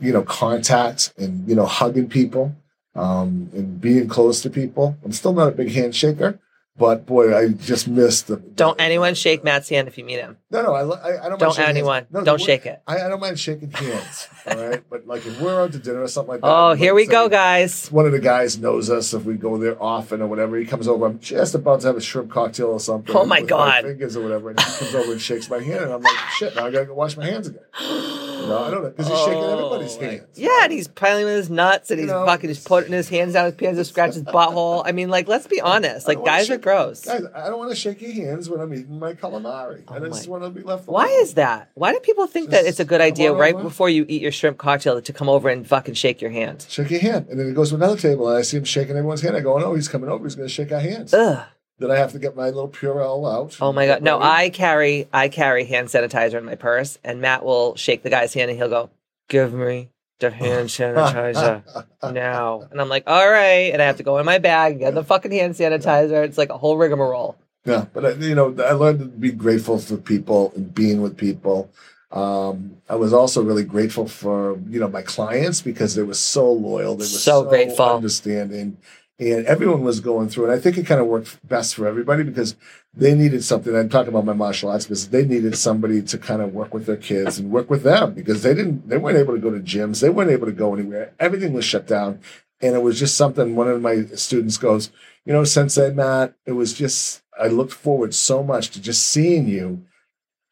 [0.00, 2.54] you know, contact and you know, hugging people,
[2.94, 4.96] um, and being close to people.
[5.04, 6.38] I'm still not a big handshaker,
[6.78, 8.36] but boy, I just missed the.
[8.36, 10.36] Don't anyone shake Matt's hand if you meet him.
[10.50, 11.30] No, no, I, I, I don't.
[11.30, 11.68] mind Don't shaking hands.
[11.78, 12.06] anyone.
[12.10, 12.82] No, Don't shake it.
[12.86, 14.28] I, I don't mind shaking hands.
[14.46, 16.46] all right, but like if we're out to dinner or something like that.
[16.46, 17.90] Oh, here we go, guys.
[17.90, 19.14] One of the guys knows us.
[19.14, 21.06] If we go there often or whatever, he comes over.
[21.06, 23.14] I'm just about to have a shrimp cocktail or something.
[23.16, 23.84] Oh, my God.
[23.84, 26.54] fingers or whatever, and he comes over and shakes my hand, and I'm like, shit.
[26.56, 27.62] Now I gotta go wash my hands again.
[28.48, 30.22] No, I don't know because he's shaking oh, everybody's Oh, hands.
[30.34, 33.34] Yeah, and he's piling with his nuts and he's know, fucking just putting his hands
[33.34, 34.82] down his pants to scratch his butthole.
[34.84, 36.06] I mean, like, let's be honest.
[36.06, 37.04] Like, guys are gross.
[37.04, 39.84] Guys, I don't want to shake your hands when I'm eating my calamari.
[39.88, 40.86] Oh I just want to be left.
[40.86, 41.70] Why is that?
[41.74, 43.64] Why do people think that it's a good idea right over.
[43.64, 46.66] before you eat your shrimp cocktail to come over and fucking shake your hand?
[46.68, 48.96] Shake your hand, and then he goes to another table, and I see him shaking
[48.96, 49.36] everyone's hand.
[49.36, 50.24] I go, "Oh, he's coming over.
[50.24, 51.46] He's going to shake our hands." Ugh.
[51.78, 53.56] Then I have to get my little Purell out.
[53.60, 54.02] Oh my god.
[54.02, 58.10] No, I carry I carry hand sanitizer in my purse and Matt will shake the
[58.10, 58.90] guy's hand and he'll go,
[59.28, 61.62] Give me the hand sanitizer
[62.02, 62.66] now.
[62.70, 63.72] And I'm like, All right.
[63.72, 66.24] And I have to go in my bag and get the fucking hand sanitizer.
[66.24, 67.36] It's like a whole rigmarole.
[67.66, 71.16] Yeah, but I, you know, I learned to be grateful for people and being with
[71.16, 71.68] people.
[72.12, 76.50] Um, I was also really grateful for you know my clients because they were so
[76.50, 76.94] loyal.
[76.94, 77.86] They were So so, grateful.
[77.86, 78.76] understanding,
[79.18, 80.44] and everyone was going through.
[80.44, 82.54] And I think it kind of worked best for everybody because
[82.94, 83.74] they needed something.
[83.74, 85.10] I'm talking about my martial arts business.
[85.10, 88.42] They needed somebody to kind of work with their kids and work with them because
[88.42, 88.88] they didn't.
[88.88, 90.00] They weren't able to go to gyms.
[90.00, 91.12] They weren't able to go anywhere.
[91.18, 92.20] Everything was shut down,
[92.60, 93.56] and it was just something.
[93.56, 94.90] One of my students goes,
[95.24, 96.34] you know, Sensei Matt.
[96.44, 97.22] It was just.
[97.38, 99.84] I looked forward so much to just seeing you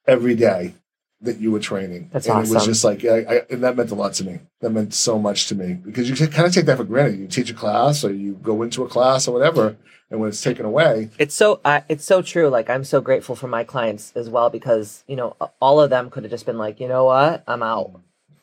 [0.07, 0.75] every day
[1.25, 2.11] that you were training.
[2.13, 4.41] That's and It was just like, I, I, and that meant a lot to me.
[4.61, 7.19] That meant so much to me because you kind of take that for granted.
[7.19, 9.77] You teach a class or you go into a class or whatever,
[10.11, 12.49] and when it's taken away, It's so uh, it's so true.
[12.49, 16.11] Like I'm so grateful for my clients as well because, you know, all of them
[16.11, 17.43] could have just been like, you know what?
[17.47, 18.01] I'm out.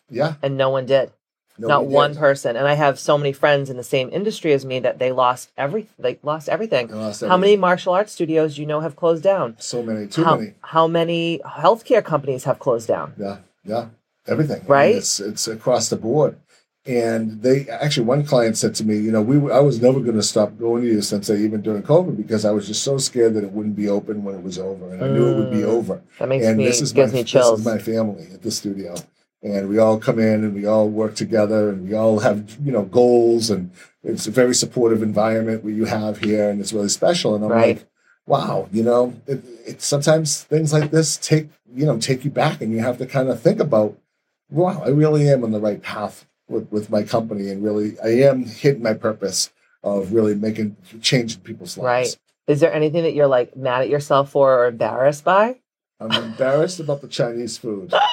[0.09, 1.11] yeah, And no one did.
[1.57, 2.55] Not one person.
[2.55, 5.51] And I have so many friends in the same industry as me that they lost
[5.57, 6.87] every they lost everything.
[6.87, 9.55] They lost How many martial arts studios do you know have closed down?
[9.59, 10.53] So many, too how, many.
[10.61, 13.13] how many healthcare companies have closed down?
[13.17, 13.85] Yeah, yeah,
[14.27, 14.57] everything.
[14.57, 14.95] I mean, Right?
[14.95, 16.37] it's it's across the board.
[16.83, 20.15] And they actually, one client said to me, you know, we I was never going
[20.15, 23.35] to stop going to you Sensei even during COVID because I was just so scared
[23.35, 25.57] that it wouldn't be open when it was over, and I knew it would be
[25.57, 25.65] Mm.
[25.77, 26.01] over.
[26.17, 27.51] That makes and me this is gives my me chills.
[27.51, 28.95] this is my family at the studio,
[29.43, 32.71] and we all come in and we all work together, and we all have you
[32.71, 33.71] know goals, and
[34.03, 37.35] it's a very supportive environment what you have here, and it's really special.
[37.35, 37.77] And I'm Right.
[37.77, 37.87] like,
[38.25, 42.61] wow, you know, it, it sometimes things like this take you know take you back,
[42.61, 43.97] and you have to kind of think about,
[44.49, 48.09] wow, I really am on the right path with with my company, and really I
[48.29, 49.49] am hitting my purpose
[49.83, 51.85] of really making changing people's lives.
[52.09, 52.17] Right.
[52.47, 55.57] Is there anything that you're like mad at yourself for or embarrassed by?
[55.99, 57.93] I'm embarrassed about the Chinese food.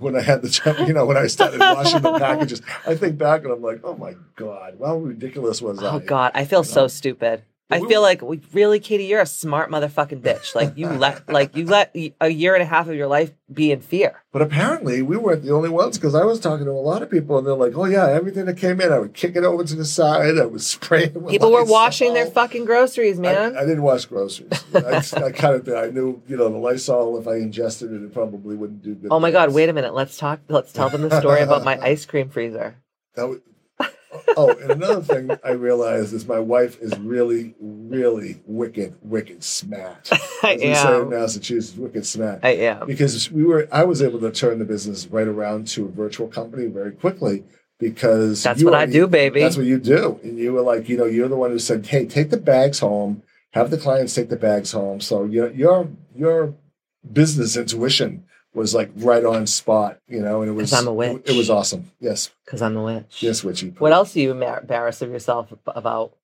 [0.00, 3.44] When I had the, you know, when I started washing the packages, I think back
[3.44, 5.90] and I'm like, oh my god, how ridiculous was oh I?
[5.94, 6.86] Oh God, I feel so No.
[6.88, 7.42] stupid.
[7.70, 10.54] I feel like, we, really, Katie, you're a smart motherfucking bitch.
[10.54, 13.72] Like you let, like you let a year and a half of your life be
[13.72, 14.22] in fear.
[14.32, 17.10] But apparently, we weren't the only ones because I was talking to a lot of
[17.10, 19.64] people, and they're like, "Oh yeah, everything that came in, I would kick it over
[19.64, 20.38] to the side.
[20.38, 22.30] I would spray it." with People were Lysol." washing their oh.
[22.30, 23.56] fucking groceries, man.
[23.56, 24.64] I, I didn't wash groceries.
[24.74, 27.18] I, I kind of I knew, you know, the Lysol.
[27.18, 29.08] If I ingested it, it probably wouldn't do good.
[29.10, 29.94] oh my God, wait a minute.
[29.94, 30.40] Let's talk.
[30.48, 32.76] Let's tell them the story about my ice cream freezer.
[33.14, 33.40] That was,
[34.36, 40.08] oh, and another thing I realized is my wife is really, really wicked, wicked smart.
[40.42, 41.08] I As we say in.
[41.10, 42.40] Massachusetts, wicked smart.
[42.42, 42.86] I am.
[42.86, 46.28] because we were, I was able to turn the business right around to a virtual
[46.28, 47.44] company very quickly
[47.78, 49.40] because That's what are- I do, baby.
[49.40, 51.86] That's what you do, and you were like, you know, you're the one who said,
[51.86, 53.22] "Hey, take the bags home.
[53.52, 56.54] Have the clients take the bags home." So your your your
[57.10, 61.22] business intuition was like right on spot, you know, and it was I'm a witch.
[61.26, 61.90] It, was awesome.
[62.00, 63.22] Yes, Because I'm a witch.
[63.22, 63.70] yes, witchy.
[63.78, 66.14] What else are you embar- embarrassed of yourself about?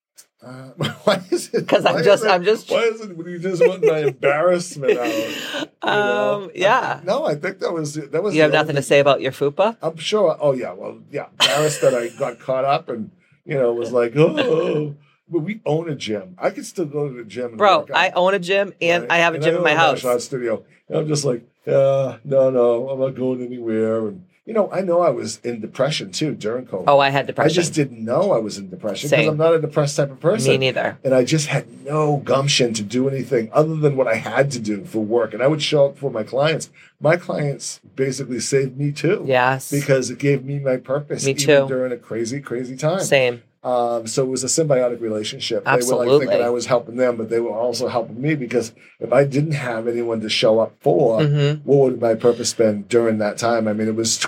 [0.42, 0.70] Uh,
[1.04, 1.66] why is it?
[1.66, 4.98] 'Cause I'm just- it- I'm just- Why is it when you just want my embarrassment
[4.98, 5.06] out?
[5.08, 6.34] you know?
[6.44, 7.00] Um, yeah.
[7.04, 8.34] No, I think that was that was.
[8.34, 9.76] You have nothing to say about your fupa?
[9.80, 10.36] I'm sure.
[10.40, 10.72] Oh yeah.
[10.72, 11.26] Well, yeah.
[11.40, 13.10] Embarrassed that I got caught up and
[13.44, 14.94] you know was like, oh.
[15.28, 16.36] But we own a gym.
[16.38, 17.46] I could still go to the gym.
[17.50, 19.12] And Bro, I own a gym and right?
[19.12, 20.04] I have a And gym in my house.
[20.04, 20.64] arts studio.
[20.88, 24.06] And I'm just like, yeah, no, no, I'm not going anywhere.
[24.06, 26.84] And you know, I know I was in depression too during COVID.
[26.86, 27.50] Oh, I had depression.
[27.50, 30.20] I just didn't know I was in depression because I'm not a depressed type of
[30.20, 30.52] person.
[30.52, 30.96] Me neither.
[31.02, 34.60] And I just had no gumption to do anything other than what I had to
[34.60, 35.34] do for work.
[35.34, 36.70] And I would show up for my clients.
[37.00, 39.24] My clients basically saved me too.
[39.26, 39.68] Yes.
[39.68, 41.66] Because it gave me my purpose Me even too.
[41.66, 43.00] during a crazy, crazy time.
[43.00, 43.42] Same.
[43.62, 45.64] Um, so it was a symbiotic relationship.
[45.64, 46.26] They were like Absolutely.
[46.26, 49.52] thinking I was helping them, but they were also helping me because if I didn't
[49.52, 53.66] have anyone to show up for, hmm what would my purpose been during that time?
[53.66, 54.24] I mean, it was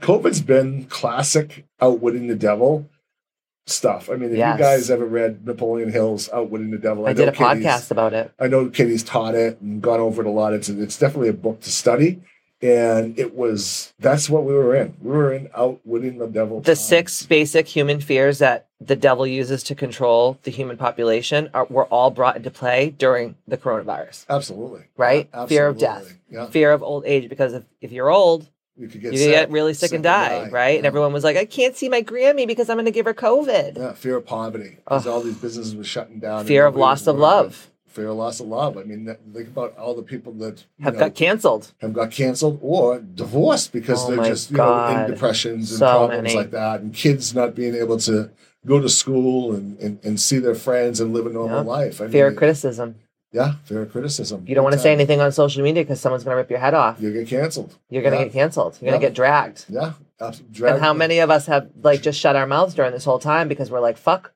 [0.00, 2.90] COVID's been classic outwitting the devil
[3.66, 4.10] stuff.
[4.10, 4.58] I mean, if Yes.
[4.58, 7.90] you guys ever read Napoleon Hill's Outwitting the Devil, I know did a Katie's- podcast
[7.90, 8.30] about it.
[8.38, 10.52] I know Katie's taught it and gone over it a lot.
[10.52, 12.20] It's it's definitely a book to study.
[12.64, 14.94] And it was that's what we were in.
[15.02, 16.60] We were in outwitting the devil.
[16.60, 21.66] The six basic human fears that the devil uses to control the human population are,
[21.66, 24.82] were all brought into play during the coronavirus, Absolutely.
[24.96, 25.28] right?
[25.32, 26.46] A- Fear of death, Yeah.
[26.46, 29.50] fear of old age, because if, if you're old, You could get you sick, get
[29.50, 30.76] really sick, and die, right?
[30.78, 33.14] And everyone was like, I can't see my Grammy because I'm going to give her
[33.14, 33.76] COVID.
[33.78, 34.76] Yeah, fear of poverty.
[34.84, 36.44] Because all these businesses were shutting down.
[36.46, 38.76] Fear of loss of love Fear of loss of love.
[38.76, 41.72] I mean, that- think about all the people that have know, got canceled.
[41.80, 45.86] have got canceled or divorced because Oh they're just you know in depressions and So
[45.86, 46.34] problems many.
[46.36, 48.30] like that, and kids not being able to
[48.66, 51.70] go to school and, and, and see their friends and live a normal Yeah.
[51.70, 52.00] life.
[52.00, 52.96] I Fear mean, of criticism.
[53.30, 54.44] Yeah, fear of criticism.
[54.46, 56.58] You don't want to say anything on social media because someone's going to rip your
[56.60, 57.00] head off.
[57.00, 57.76] You get canceled.
[57.90, 58.24] You're going to Yeah.
[58.24, 58.78] get canceled.
[58.80, 59.66] You're going to get dragged.
[59.68, 60.68] Yeah, absolutely.
[60.68, 63.46] and how many of us have like just shut our mouths during this whole time
[63.48, 64.32] because we're like, fuck.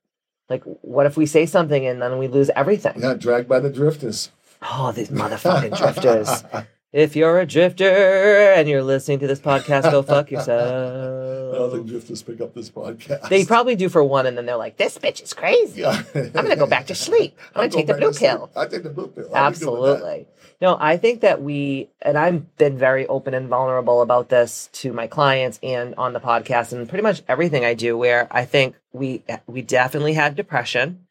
[0.49, 2.93] Like, what if we say something and then we lose everything?
[2.97, 4.31] Yeah, dragged by the drifters.
[4.61, 6.43] Oh, these motherfucking drifters.
[6.91, 11.53] If you're a drifter and you're listening to this podcast, go fuck yourself.
[11.53, 13.29] I don't think drifters pick up this podcast.
[13.29, 15.81] They probably do for one, and then they're like, "This bitch is crazy.
[15.81, 16.01] Yeah.
[16.15, 17.37] I'm gonna go back to sleep.
[17.55, 19.29] I'm gonna take the blue pill." I take the blue pill.
[19.35, 20.01] I'll be good with that.
[20.01, 20.27] Absolutely.
[20.61, 24.91] No, I think that we, and I've been very open and vulnerable about this to
[24.91, 28.75] my clients and on the podcast and pretty much everything I do, where I think
[28.91, 31.07] we, we definitely had depression.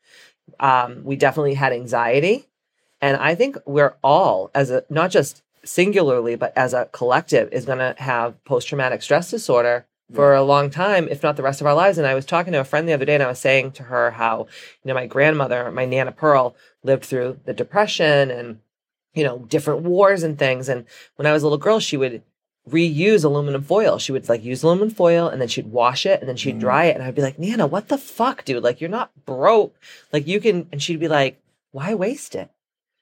[0.60, 2.46] Um, we definitely had anxiety.
[3.00, 7.64] And I think we're all, as a, not just singularly, but as a collective, is
[7.64, 11.60] going to have post traumatic stress disorder for a long time, if not the rest
[11.60, 11.96] of our lives.
[11.96, 13.84] And I was talking to a friend the other day and I was saying to
[13.84, 14.46] her how,
[14.82, 18.60] you know, my grandmother, my Nana Pearl, lived through the Depression and,
[19.14, 20.68] you know, different wars and things.
[20.68, 20.84] And
[21.16, 22.22] when I was a little girl, she would
[22.68, 23.98] reuse aluminum foil.
[23.98, 26.60] She would like use aluminum foil and then she'd wash it and then she'd Mhm.
[26.60, 26.94] dry it.
[26.96, 28.62] And I'd be like, Nana, what the fuck, dude?
[28.62, 29.74] Like, you're not broke.
[30.12, 31.40] Like, you can, and she'd be like,
[31.72, 32.50] why waste it?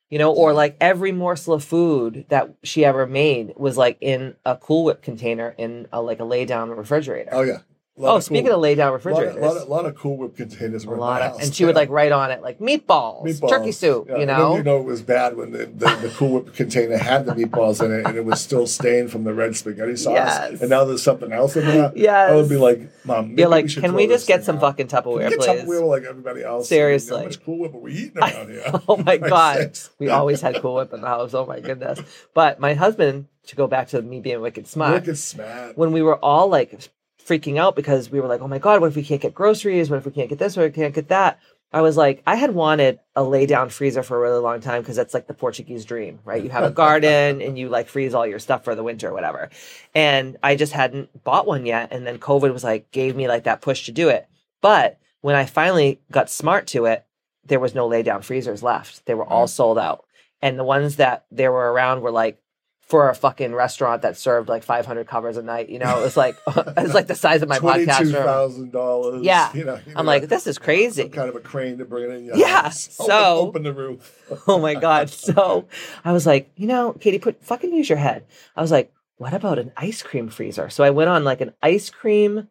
[0.09, 4.37] You know, or like every morsel of food that she ever made was like in
[4.45, 7.31] a Cool Whip container in a, like a lay down refrigerator.
[7.33, 7.59] Oh yeah.
[7.99, 10.85] Lot Oh, speaking of lay down lot, refrigerators, lot, of, lot of Cool Whip containers
[10.85, 11.43] a lot of, house.
[11.47, 13.49] and she would like write on it like meatballs, Meatballs.
[13.49, 14.57] turkey soup, Yeah, you and then know.
[14.57, 17.83] you know it was bad when the, the, the Cool Whip container had the meatballs
[17.83, 20.13] in it and it was still stained from the red spaghetti sauce.
[20.13, 20.61] Yes.
[20.61, 21.91] And now there's something else in there.
[21.97, 22.33] Yes.
[22.33, 24.89] I would be like, Mom, You're like, should can we just get some out." fucking
[24.89, 25.49] we Tupperware, get please?
[25.63, 26.69] Tupperware like everybody else?
[26.69, 27.17] Seriously.
[27.19, 28.63] How much Cool Whip are we eating around here?
[28.89, 31.33] Oh my god, we always had Cool Whip in the house.
[31.33, 31.99] Oh my goodness.
[32.35, 35.79] But my husband, to go back to me being wicked smart, Wicked smart.
[35.79, 36.91] when we were all like
[37.27, 39.91] freaking out because we were like, oh my God, what if we can't get groceries?
[39.91, 40.57] What if we can't get this?
[40.57, 41.41] What if we can't get that?
[41.73, 44.83] I was like, I had wanted a lay down freezer for a really long time
[44.83, 46.43] because that's like the Portuguese dream, right?
[46.43, 49.13] You have a garden and you like freeze all your stuff for the winter or
[49.13, 49.51] whatever.
[49.95, 51.89] And I just hadn't bought one yet.
[51.93, 54.29] And then COVID was like, gave me like that push to do it.
[54.63, 57.05] But when I finally got smart to it,
[57.45, 59.05] there was no lay down freezers left.
[59.07, 59.51] They were all Mm.
[59.51, 60.05] sold out.
[60.41, 62.39] And the ones that there were around were like
[62.87, 65.69] for a fucking restaurant that served like 500 covers a night.
[65.69, 68.13] You know, it was like it was like the size of my podcast room.
[68.25, 69.23] thousand dollars.
[69.25, 69.53] Yeah.
[69.55, 71.03] You know, you I'm know, like, this is crazy.
[71.03, 73.05] Some kind of a crane to bring it in Yeah, so-
[73.39, 74.13] open, open the roof.
[74.49, 75.09] Oh my god!
[75.11, 75.67] So
[76.05, 78.25] I was like, you know, Katie, put fucking use your head.
[78.57, 80.69] I was like, what about an ice cream freezer?
[80.69, 82.49] So I went on like an ice cream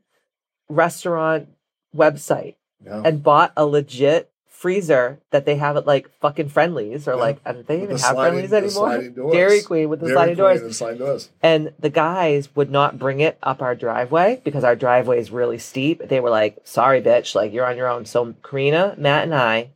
[0.70, 1.50] restaurant
[1.96, 3.02] website Yeah.
[3.06, 4.32] and bought a legit
[4.66, 7.18] freezer that they have at like fucking Friendly's or Yeah.
[7.18, 9.32] like, and they With even the have sliding- Friendly's anymore.
[9.32, 10.62] Dairy Queen with the Dairy sliding doors.
[10.62, 11.30] and sliding doors.
[11.44, 15.60] And the guys would not bring it up our driveway because our driveway is really
[15.60, 16.08] steep.
[16.10, 18.06] They were like, sorry, bitch, like you're on your own.
[18.06, 19.70] So Karina, Matt, and I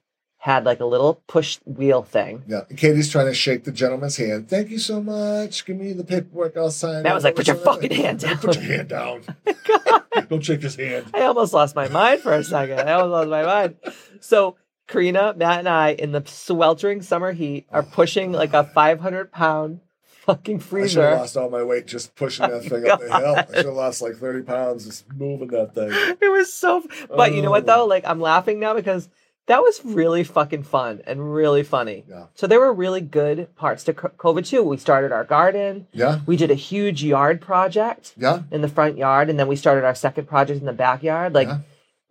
[0.43, 2.43] had like a little push wheel thing.
[2.47, 4.47] Yeah, Katie's trying to shake the gentleman's hand.
[4.49, 5.65] Thank you so much.
[5.65, 6.55] Give me the paperwork.
[6.55, 7.03] I'll sign.
[7.03, 8.37] Matt it." was like, "Put your fucking hand down.
[8.37, 9.21] Put your hand down.
[10.29, 11.07] Don't shake his hand.
[11.13, 12.79] I almost lost my mind for a second.
[12.79, 13.75] I almost lost my mind.
[14.21, 14.55] So
[14.89, 19.31] Karina, Matt, and I, in the sweltering summer heat, are oh pushing like a 500
[19.31, 19.79] pound
[20.25, 21.01] fucking freezer.
[21.01, 23.35] I should have lost all my weight just pushing that thing up the hill.
[23.35, 25.89] I should have lost like 30 pounds just moving that thing.
[26.21, 26.83] It was so.
[27.15, 27.67] But you know what Oh.
[27.67, 27.85] though?
[27.85, 29.09] Like I'm laughing now because
[29.47, 32.05] that was really fucking fun and really funny.
[32.07, 32.25] Yeah.
[32.35, 34.61] So there were really good parts to COVID too.
[34.61, 35.87] We started our garden.
[35.91, 38.43] Yeah, We did a huge yard project yeah.
[38.51, 41.33] in the front yard, and then we started our second project in the backyard.
[41.33, 41.59] Like Yeah.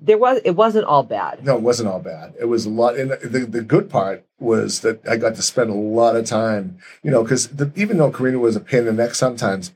[0.01, 1.45] There was, it wasn't all bad.
[1.45, 2.35] No, it wasn't all bad.
[2.39, 2.97] It was a lot.
[2.97, 6.79] And the, the good part was that I got to spend a lot of time,
[7.03, 9.73] you know, because even though Karina was a pain in the neck sometimes,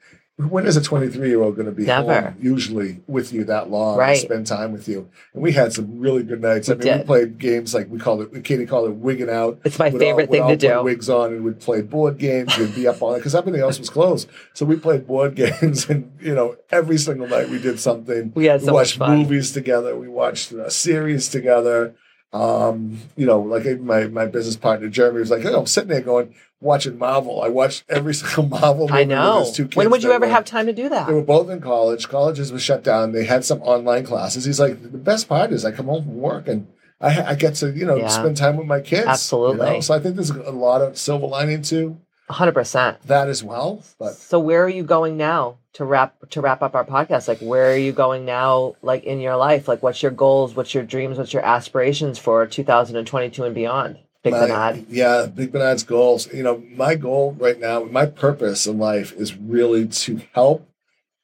[0.50, 2.20] when is a 23 year old going to be Never.
[2.20, 4.18] home usually with you that long Right.
[4.18, 5.08] spend time with you?
[5.34, 6.68] And we had some really good nights.
[6.68, 9.60] I We mean, we played games like we called it, Katie called it wigging out.
[9.64, 10.82] It's my We'd favorite all, thing all to do.
[10.82, 12.56] wigs on and we'd play board games.
[12.58, 14.28] We'd be up on it because everything else was closed.
[14.54, 18.32] So we played board games, and you know, every single night we did something.
[18.34, 19.96] We had we so much watched movies together.
[19.96, 21.94] We watched a series together.
[22.32, 25.90] Um, you know, like uh, my, my business partner Jeremy was like, hey, I'm sitting
[25.90, 27.42] there going watching Marvel.
[27.42, 29.50] I watched every single Marvel movie I know.
[29.52, 31.08] Two kids when would you ever were, have time to do that?
[31.08, 32.08] They were both in college.
[32.08, 33.12] Colleges were shut down.
[33.12, 34.44] They had some online classes.
[34.44, 36.68] He's like, the best part is I come home from work and
[37.02, 38.08] I, I get to you know yeah.
[38.08, 39.06] spend time with my kids.
[39.06, 39.66] Absolutely.
[39.66, 39.80] You know?
[39.80, 41.98] So I think there's a lot of silver lining too.
[42.30, 43.02] 100%.
[43.02, 43.82] That as well.
[43.98, 47.28] But So where are you going now to wrap to wrap up our podcast?
[47.28, 49.68] Like where are you going now like in your life?
[49.68, 53.98] Like what's your goals, what's your dreams, what's your aspirations for 2022 and beyond?
[54.22, 54.86] Big Benad.
[54.88, 56.32] Yeah, Big Benad's goals.
[56.32, 60.68] You know, my goal right now, my purpose in life is really to help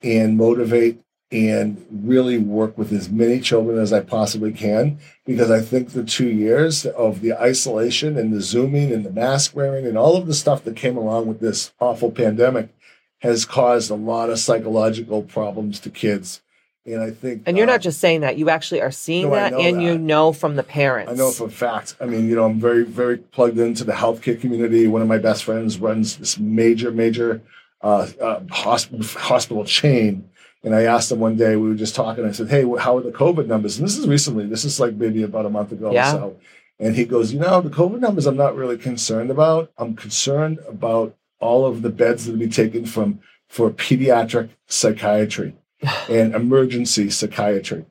[0.03, 1.01] and motivate
[1.31, 6.05] and really work with as many children as I possibly can because I think the
[6.05, 10.26] two years of the isolation and the zooming and the mask wearing and all of
[10.26, 12.70] the stuff that came along with this awful pandemic
[13.18, 16.41] has caused a lot of psychological problems to kids.
[16.87, 19.35] And I think And you're uh, not just saying that, you actually are seeing No,
[19.35, 21.12] that and you know from the parents.
[21.12, 21.97] I know for a fact.
[22.01, 24.87] I mean, you know, I'm very, very plugged into the healthcare community.
[24.87, 27.43] One of my best friends runs this major, major
[27.83, 30.31] uh, uh, hospital, hospital chain.
[30.64, 32.24] And I asked him one day, we were just talking.
[32.24, 33.78] I said, Hey, how are the COVID numbers?
[33.78, 36.09] And this is recently, this is like maybe about a month ago Yeah.
[36.14, 36.36] or so.
[36.80, 39.70] And he goes, You know, the COVID numbers I'm not really concerned about.
[39.78, 45.54] I'm concerned about all of the beds that will be taken from for pediatric psychiatry
[46.09, 47.84] and emergency psychiatry.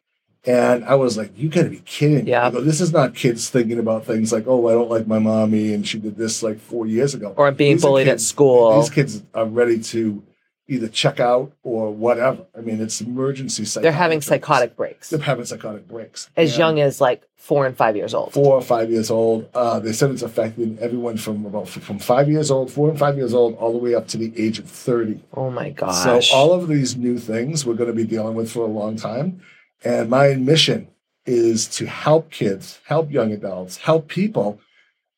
[0.45, 2.25] And I was like, you gotta be kidding.
[2.25, 2.49] me." Yeah.
[2.51, 5.73] Go, this is not kids thinking about things like, oh, I don't like my mommy
[5.73, 7.33] and she did this like four years ago.
[7.37, 8.79] or being These bullied at school.
[8.81, 10.21] These kids are ready to
[10.67, 12.45] either check out or whatever.
[12.57, 13.63] I mean, it's emergency.
[13.79, 15.09] They're having psychotic breaks.
[15.09, 16.29] They're having psychotic breaks.
[16.35, 18.33] As And young as like four and five years old.
[18.33, 19.49] four or five years old.
[19.53, 23.15] Uh, they said it's affecting everyone from about from five years old, four and five
[23.17, 25.21] years old, all the way up to the age of thirty.
[25.33, 26.29] Oh my gosh.
[26.29, 28.97] So all of these new things we're going to be dealing with for a long
[28.97, 29.41] time,
[29.83, 30.87] and my mission
[31.25, 34.59] is to help kids, help young adults, help people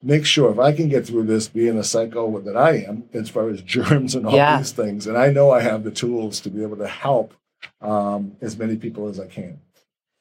[0.02, 3.30] make sure if I can get through this being a psycho that I am, as
[3.30, 4.58] far as germs and all Yeah.
[4.58, 7.34] these things, and I know I have the tools to be able to help
[7.82, 9.60] um, as many people as I can.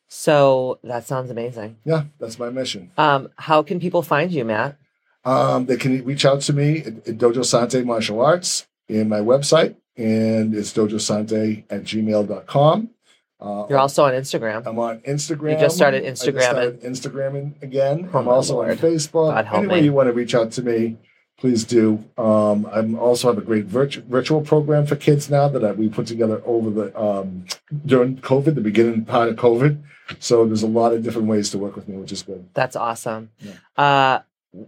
[0.09, 1.77] so that sounds amazing.
[1.85, 2.91] Yeah, that's my mission.
[2.97, 4.77] Um, how can people find you, Matt?
[5.25, 9.21] Um, they can reach out to me at, at Dojo Sante Martial Arts in my
[9.21, 12.91] website, and it's dojosante at gmail.com.
[13.41, 14.67] Uh, You're also on Instagram.
[14.67, 15.53] I'm on Instagram.
[15.53, 16.41] You just started I just Instagramming.
[16.43, 18.11] started Instagramming again.
[18.13, 18.71] Oh, I'm also Lord.
[18.71, 19.33] on Facebook.
[19.33, 19.81] God help me.
[19.81, 20.97] you want to reach out to me,
[21.39, 22.05] please do.
[22.17, 25.89] Um, I'm also have a great virtu- virtual program for kids now that I, we
[25.89, 27.45] put together over the um,
[27.87, 29.83] during COVID, the beginning part of COVID.
[30.19, 32.49] So there's a lot of different ways to work with me, which is good.
[32.55, 33.31] That's awesome.
[33.39, 33.53] Yeah.
[33.77, 34.21] Uh,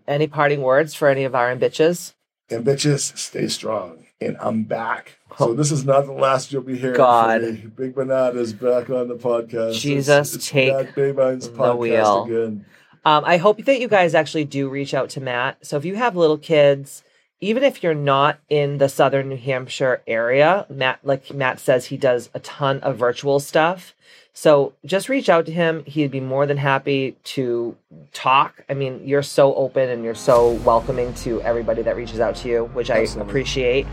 [0.06, 2.12] any parting words for any of our bitches?
[2.50, 4.06] And bitches, stay strong.
[4.20, 5.18] And I'm back.
[5.38, 7.40] So this is not the last you'll be hearing God.
[7.40, 7.66] from me.
[7.76, 9.78] Big back on the podcast.
[9.78, 12.24] Jesus, take Matt Babine's the podcast wheel.
[12.24, 12.66] again.
[13.04, 15.64] Um, I hope that you guys actually do reach out to Matt.
[15.64, 17.02] So if you have little kids,
[17.40, 21.96] even if you're not in the southern New Hampshire area, Matt, like Matt says, he
[21.96, 23.94] does a ton of virtual stuff.
[24.32, 25.84] So just reach out to him.
[25.84, 27.76] He'd be more than happy to
[28.12, 28.64] talk.
[28.68, 32.48] I mean, you're so open and you're so welcoming to everybody that reaches out to
[32.48, 33.86] you, which I appreciate.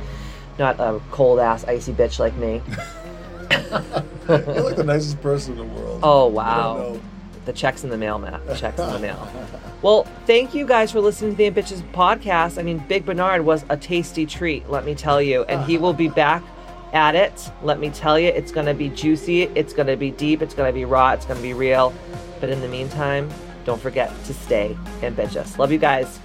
[0.60, 2.62] Not a cold ass icy bitch like me.
[4.28, 6.00] You're like the nicest person in the world.
[6.04, 7.00] Oh wow.
[7.46, 8.46] The check's in the mail, Matt.
[8.46, 9.28] The check's in the mail.
[9.82, 12.58] Well, thank you guys for listening to the Bitches podcast.
[12.58, 15.44] I mean, Big Bernard was a tasty treat, let me tell you.
[15.44, 16.44] And he will be back
[16.94, 17.50] at it.
[17.62, 19.44] Let me tell you, it's going to be juicy.
[19.44, 20.42] It's going to be deep.
[20.42, 21.12] It's going to be raw.
[21.12, 21.94] It's going to be real.
[22.40, 23.30] But in the meantime,
[23.66, 25.58] don't forget to stay ambitious.
[25.60, 26.20] Love you guys.